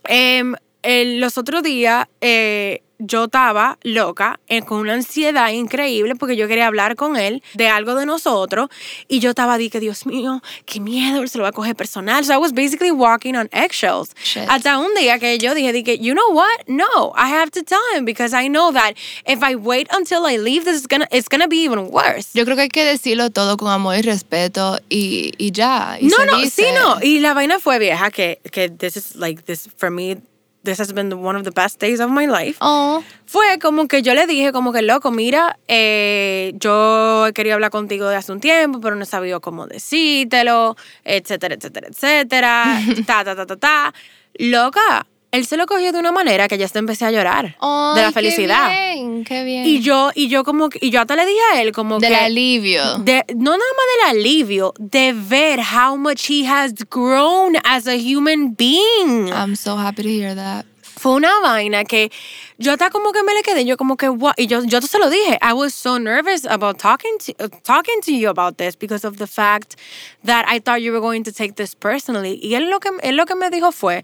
[0.08, 0.44] eh,
[0.82, 6.66] los otros días eh, yo estaba loca, eh, con una ansiedad increíble porque yo quería
[6.66, 8.68] hablar con él de algo de nosotros
[9.06, 11.76] y yo estaba di que Dios mío, qué miedo, él se lo va a coger
[11.76, 12.24] personal.
[12.24, 14.10] So I was basically walking on eggshells.
[14.22, 14.48] Shit.
[14.48, 16.66] Hasta un día que yo dije, di que, you know what?
[16.66, 18.94] No, I have to tell him because I know that
[19.26, 22.30] if I wait until I leave, this is gonna, it's gonna be even worse.
[22.34, 25.98] Yo creo que hay que decirlo todo con amor y respeto y, y ya.
[26.00, 26.62] Y no, se no, dice.
[26.62, 26.98] sí, no.
[27.02, 30.18] Y la vaina fue vieja que, que this is like, this, for me,
[30.68, 32.58] this has been one of the best days of my life.
[32.60, 33.02] Oh.
[33.24, 38.06] Fue como que yo le dije, como que loco, mira, eh, yo quería hablar contigo
[38.08, 43.46] de hace un tiempo, pero no sabía cómo decírtelo, etcétera, etcétera, etcétera, ta, ta, ta,
[43.46, 43.94] ta, ta.
[44.34, 47.96] Loca, él se lo cogió de una manera que ya hasta empecé a llorar Ay,
[47.96, 48.68] de la felicidad.
[48.68, 49.66] Qué bien, qué bien.
[49.66, 52.16] Y yo, y yo como y yo hasta le dije a él como Del que
[52.16, 52.82] alivio.
[52.98, 57.96] de, no nada más del alivio, de ver how much he has grown as a
[57.96, 59.30] human being.
[59.32, 60.64] I'm so happy to hear that.
[60.98, 62.10] Fue una vaina que
[62.58, 64.34] yo hasta como que me le quedé, yo como que, what?
[64.36, 68.00] y yo, yo se lo dije, I was so nervous about talking to, uh, talking
[68.04, 69.76] to you about this because of the fact
[70.24, 72.40] that I thought you were going to take this personally.
[72.42, 74.02] Y él lo que, él lo que me dijo fue,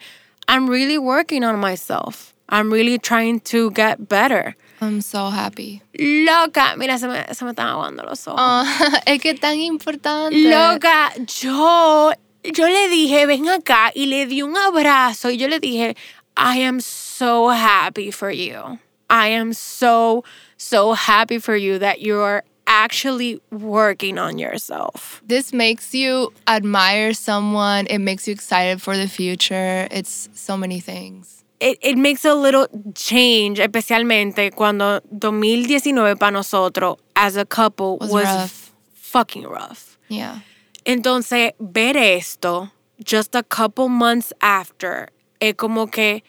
[0.49, 2.34] I'm really working on myself.
[2.49, 4.55] I'm really trying to get better.
[4.80, 5.82] I'm so happy.
[5.99, 8.36] Loca, mira, se me, se me están aguando los ojos.
[8.38, 10.36] Oh, es que es tan importante.
[10.36, 15.59] Loca, yo, yo le dije, ven acá, y le di un abrazo, y yo le
[15.59, 15.97] dije,
[16.36, 18.78] I am so happy for you.
[19.09, 20.24] I am so,
[20.57, 25.22] so happy for you that you're actually working on yourself.
[25.26, 27.86] This makes you admire someone.
[27.86, 29.86] It makes you excited for the future.
[29.90, 31.44] It's so many things.
[31.60, 38.10] It, it makes a little change, especialmente cuando 2019 para nosotros, as a couple, Was
[38.10, 38.72] was, rough.
[38.94, 39.96] fucking rough.
[40.08, 40.40] Yeah.
[40.84, 42.70] Entonces, ver esto
[43.02, 45.08] just a couple months after,
[45.40, 46.22] es como que,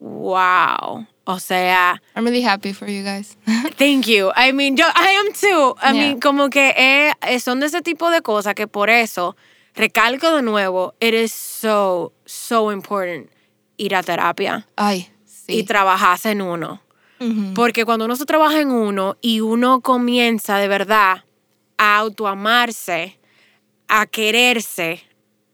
[0.00, 1.06] wow.
[1.28, 3.36] O sea, I'm really happy for you guys.
[3.76, 4.30] thank you.
[4.36, 5.74] I mean, yo, I am too.
[5.82, 5.92] I Yeah.
[5.92, 9.36] mean, como que eh, eh, son de ese tipo de cosas que por eso,
[9.74, 13.28] recalco de nuevo, it is so, so important
[13.76, 15.08] ir a terapia Ay,
[15.48, 15.64] y sí.
[15.64, 16.80] trabajarse en uno.
[17.54, 21.24] Porque cuando uno se trabaja en uno y uno comienza de verdad
[21.78, 23.18] a autoamarse,
[23.88, 25.02] a quererse,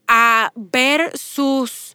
[0.08, 1.91] a ver sus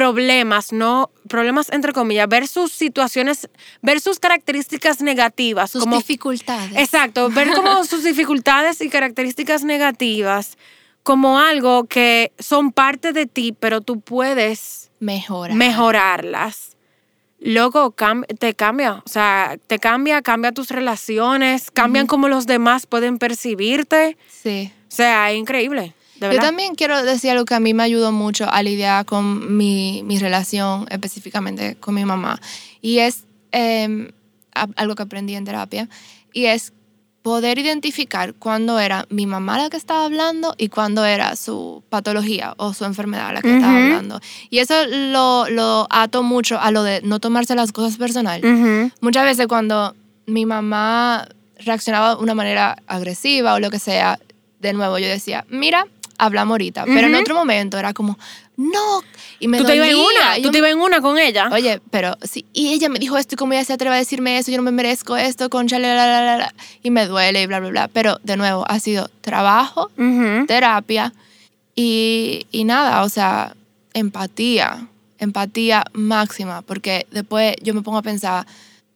[0.00, 3.50] problemas, no problemas entre comillas, ver sus situaciones,
[3.82, 6.74] ver sus características negativas, Sus como dificultades.
[6.74, 10.56] Exacto, ver como sus dificultades y características negativas
[11.02, 15.54] como algo que son parte de ti, pero tú puedes Mejora.
[15.54, 16.76] mejorarlas.
[17.38, 22.86] Luego cam- te cambia, o sea, te cambia, cambia tus relaciones, cambian cómo los demás
[22.86, 24.16] pueden percibirte.
[24.28, 24.72] Sí.
[24.88, 25.94] O sea, es increíble.
[26.20, 30.02] Yo también quiero decir algo que a mí me ayudó mucho a lidiar con mi,
[30.04, 32.40] mi relación, específicamente con mi mamá.
[32.82, 34.12] Y es eh,
[34.52, 35.88] algo que aprendí en terapia.
[36.32, 36.72] Y es
[37.22, 42.54] poder identificar cuándo era mi mamá la que estaba hablando y cuándo era su patología
[42.56, 43.82] o su enfermedad la que estaba Ujú.
[43.82, 44.20] hablando.
[44.48, 48.40] Y eso lo, lo ato mucho a lo de no tomarse las cosas personal.
[48.44, 48.90] Ujú.
[49.00, 49.94] Muchas veces cuando
[50.26, 54.18] mi mamá reaccionaba de una manera agresiva o lo que sea,
[54.60, 55.86] de nuevo yo decía, mira,
[56.20, 56.84] hablamos ahorita.
[56.84, 58.18] Pero en otro momento era como,
[58.56, 59.02] no.
[59.38, 61.48] Y me Tú te ibas en una, tú te ibas en una con ella.
[61.50, 64.36] Oye, pero sí, y ella me dijo esto y como ella se atreve a decirme
[64.38, 67.42] eso, yo no me merezco esto, concha, la, la, la, la, la, y me duele
[67.42, 67.88] y bla, bla, bla.
[67.88, 69.90] Pero de nuevo, ha sido trabajo,
[70.46, 71.14] terapia
[71.74, 73.54] y, y nada, o sea,
[73.94, 74.86] empatía,
[75.18, 78.46] empatía máxima, porque después yo me pongo a pensar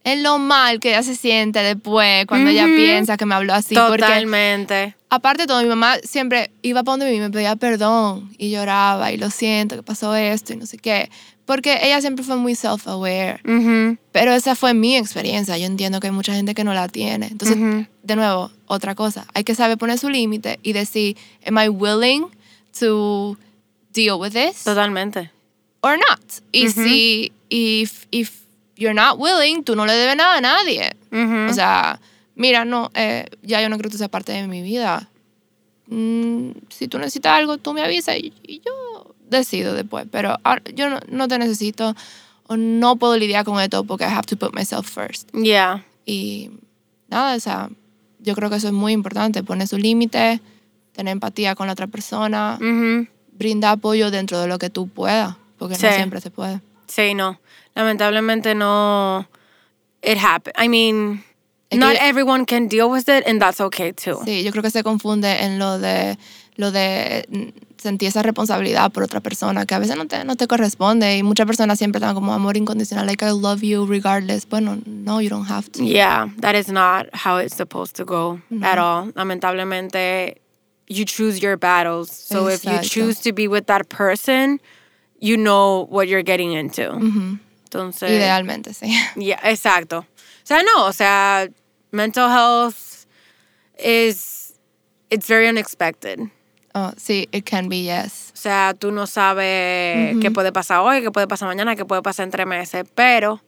[0.04, 3.74] en lo mal que ella se siente después cuando ella piensa que me habló así,
[3.74, 4.94] porque Totalmente.
[5.08, 8.50] aparte de todo, mi mamá siempre iba para donde mí y me pedía perdón y
[8.50, 11.10] lloraba y lo siento que pasó esto y no sé qué,
[11.46, 13.40] porque ella siempre fue muy self-aware.
[14.12, 15.58] Pero esa fue mi experiencia.
[15.58, 17.26] Yo entiendo que hay mucha gente que no la tiene.
[17.26, 17.58] Entonces,
[18.02, 19.26] de nuevo, otra cosa.
[19.34, 22.28] Hay que saber poner su límite y decir, am I willing
[22.78, 23.36] to
[23.92, 25.30] deal with this Totalmente.
[25.82, 26.20] or not?
[26.50, 28.43] Y si, if, if
[28.76, 30.90] you're not willing, tú no le debes nada a nadie.
[31.12, 31.50] Ujú.
[31.50, 32.00] O sea,
[32.34, 35.08] mira, no, eh, ya yo no creo que tú seas parte de mi vida.
[35.86, 40.06] Mm, si tú necesitas algo, tú me avisas y, y yo decido después.
[40.10, 41.94] Pero ahora, yo no, no te necesito
[42.46, 45.30] o no puedo lidiar con esto porque I have to put myself first.
[45.34, 45.84] Yeah.
[46.06, 46.50] Y
[47.08, 47.70] nada, o sea,
[48.20, 50.40] yo creo que eso es muy importante, poner su límite,
[50.92, 53.06] tener empatía con la otra persona, Ujú.
[53.32, 55.86] brindar apoyo dentro de lo que tú puedas, porque Sí.
[55.86, 56.60] no siempre se puede.
[56.86, 57.38] Sí, no.
[57.74, 59.26] Lamentablemente no.
[60.02, 60.54] It happened.
[60.58, 61.24] I mean,
[61.70, 64.20] Es not que- everyone can deal with it, and that's okay too.
[64.24, 66.18] Sí, yo creo que se confunde en lo de
[66.56, 70.46] lo de sentir esa responsabilidad por otra persona que a veces no te, no te
[70.46, 74.48] corresponde y muchas personas siempre están como amor incondicional, like I love you regardless.
[74.48, 75.82] Bueno, no, you don't have to.
[75.82, 79.10] Yeah, that is not how it's supposed to go at all.
[79.14, 80.40] Lamentablemente,
[80.86, 82.08] you choose your battles.
[82.10, 84.60] So if you choose to be with that person,
[85.20, 86.90] you know what you're getting into.
[87.70, 88.88] Entonces, Idealmente, sí.
[89.16, 89.98] Yeah, exacto.
[90.00, 91.48] O sea, no, o sea,
[91.92, 93.06] mental health
[93.78, 94.54] is
[95.10, 96.20] it's very unexpected.
[96.76, 98.32] Oh, sí, it can be yes.
[98.34, 102.02] O sea, tú no sabes qué puede pasar hoy, qué puede pasar mañana, qué puede
[102.02, 103.40] pasar en tres meses, pero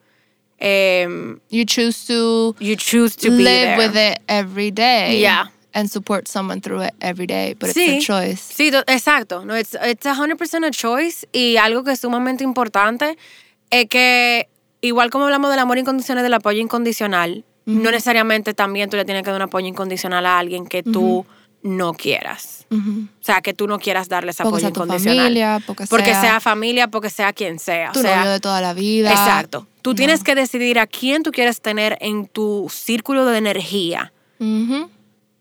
[0.59, 3.79] em, You choose to you choose to be live there.
[3.79, 5.21] with it every day.
[5.21, 5.47] Yeah.
[5.79, 7.97] And support someone through it every day, but Sí.
[7.99, 8.41] it's a choice.
[8.57, 9.45] Sí, to- exacto.
[9.45, 11.29] No, it's, it's 100% a choice.
[11.33, 13.19] Y algo que es sumamente importante
[13.69, 14.49] es que,
[14.81, 19.23] igual como hablamos del amor incondicional del apoyo incondicional, no necesariamente también tú le tienes
[19.23, 21.27] que dar un apoyo incondicional a alguien que tú
[21.63, 22.65] no quieras.
[22.71, 22.77] O
[23.25, 25.19] sea, que tú no quieras darle ese Porque apoyo sea incondicional.
[25.25, 27.93] familia, porque, porque sea, sea, familia, porque sea quien sea.
[27.93, 29.11] tu o sea, novio de toda la vida.
[29.11, 29.67] Exacto.
[29.83, 34.13] Tú tienes que decidir a quién tú quieres tener en tu círculo de energía.
[34.39, 34.91] Ujú.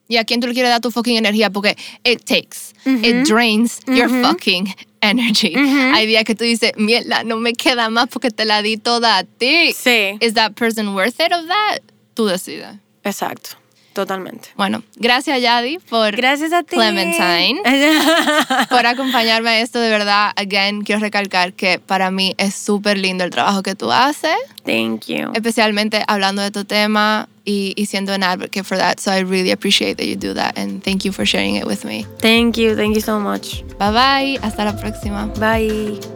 [0.07, 3.79] Y a quién tú le quieres dar tu fucking energía porque it takes, it drains
[3.87, 5.55] your fucking energy.
[5.55, 9.17] Hay días que tú dices, mierda, no me queda más porque te la di toda
[9.17, 9.73] a ti.
[9.73, 10.17] Sí.
[10.21, 11.79] Is that person worth it of that?
[12.13, 12.77] Tú decides.
[13.03, 13.57] Exacto.
[13.93, 14.49] Totalmente.
[14.57, 16.75] Bueno, gracias Yadi por Gracias a ti.
[16.75, 17.61] Clementine.
[18.69, 20.33] por acompañarme a esto de verdad.
[20.35, 24.35] Again, quiero recalcar que para mí es súper lindo el trabajo que tú haces,
[24.65, 25.31] Thank you.
[25.33, 28.99] especialmente hablando de tu tema y, y siendo an advocate for that.
[28.99, 31.85] So I really appreciate that you do that and thank you for sharing it with
[31.85, 32.05] me.
[32.19, 32.75] Thank you.
[32.75, 33.63] Thank you so much.
[33.77, 35.27] Bye bye, hasta la próxima.
[35.39, 36.14] Bye.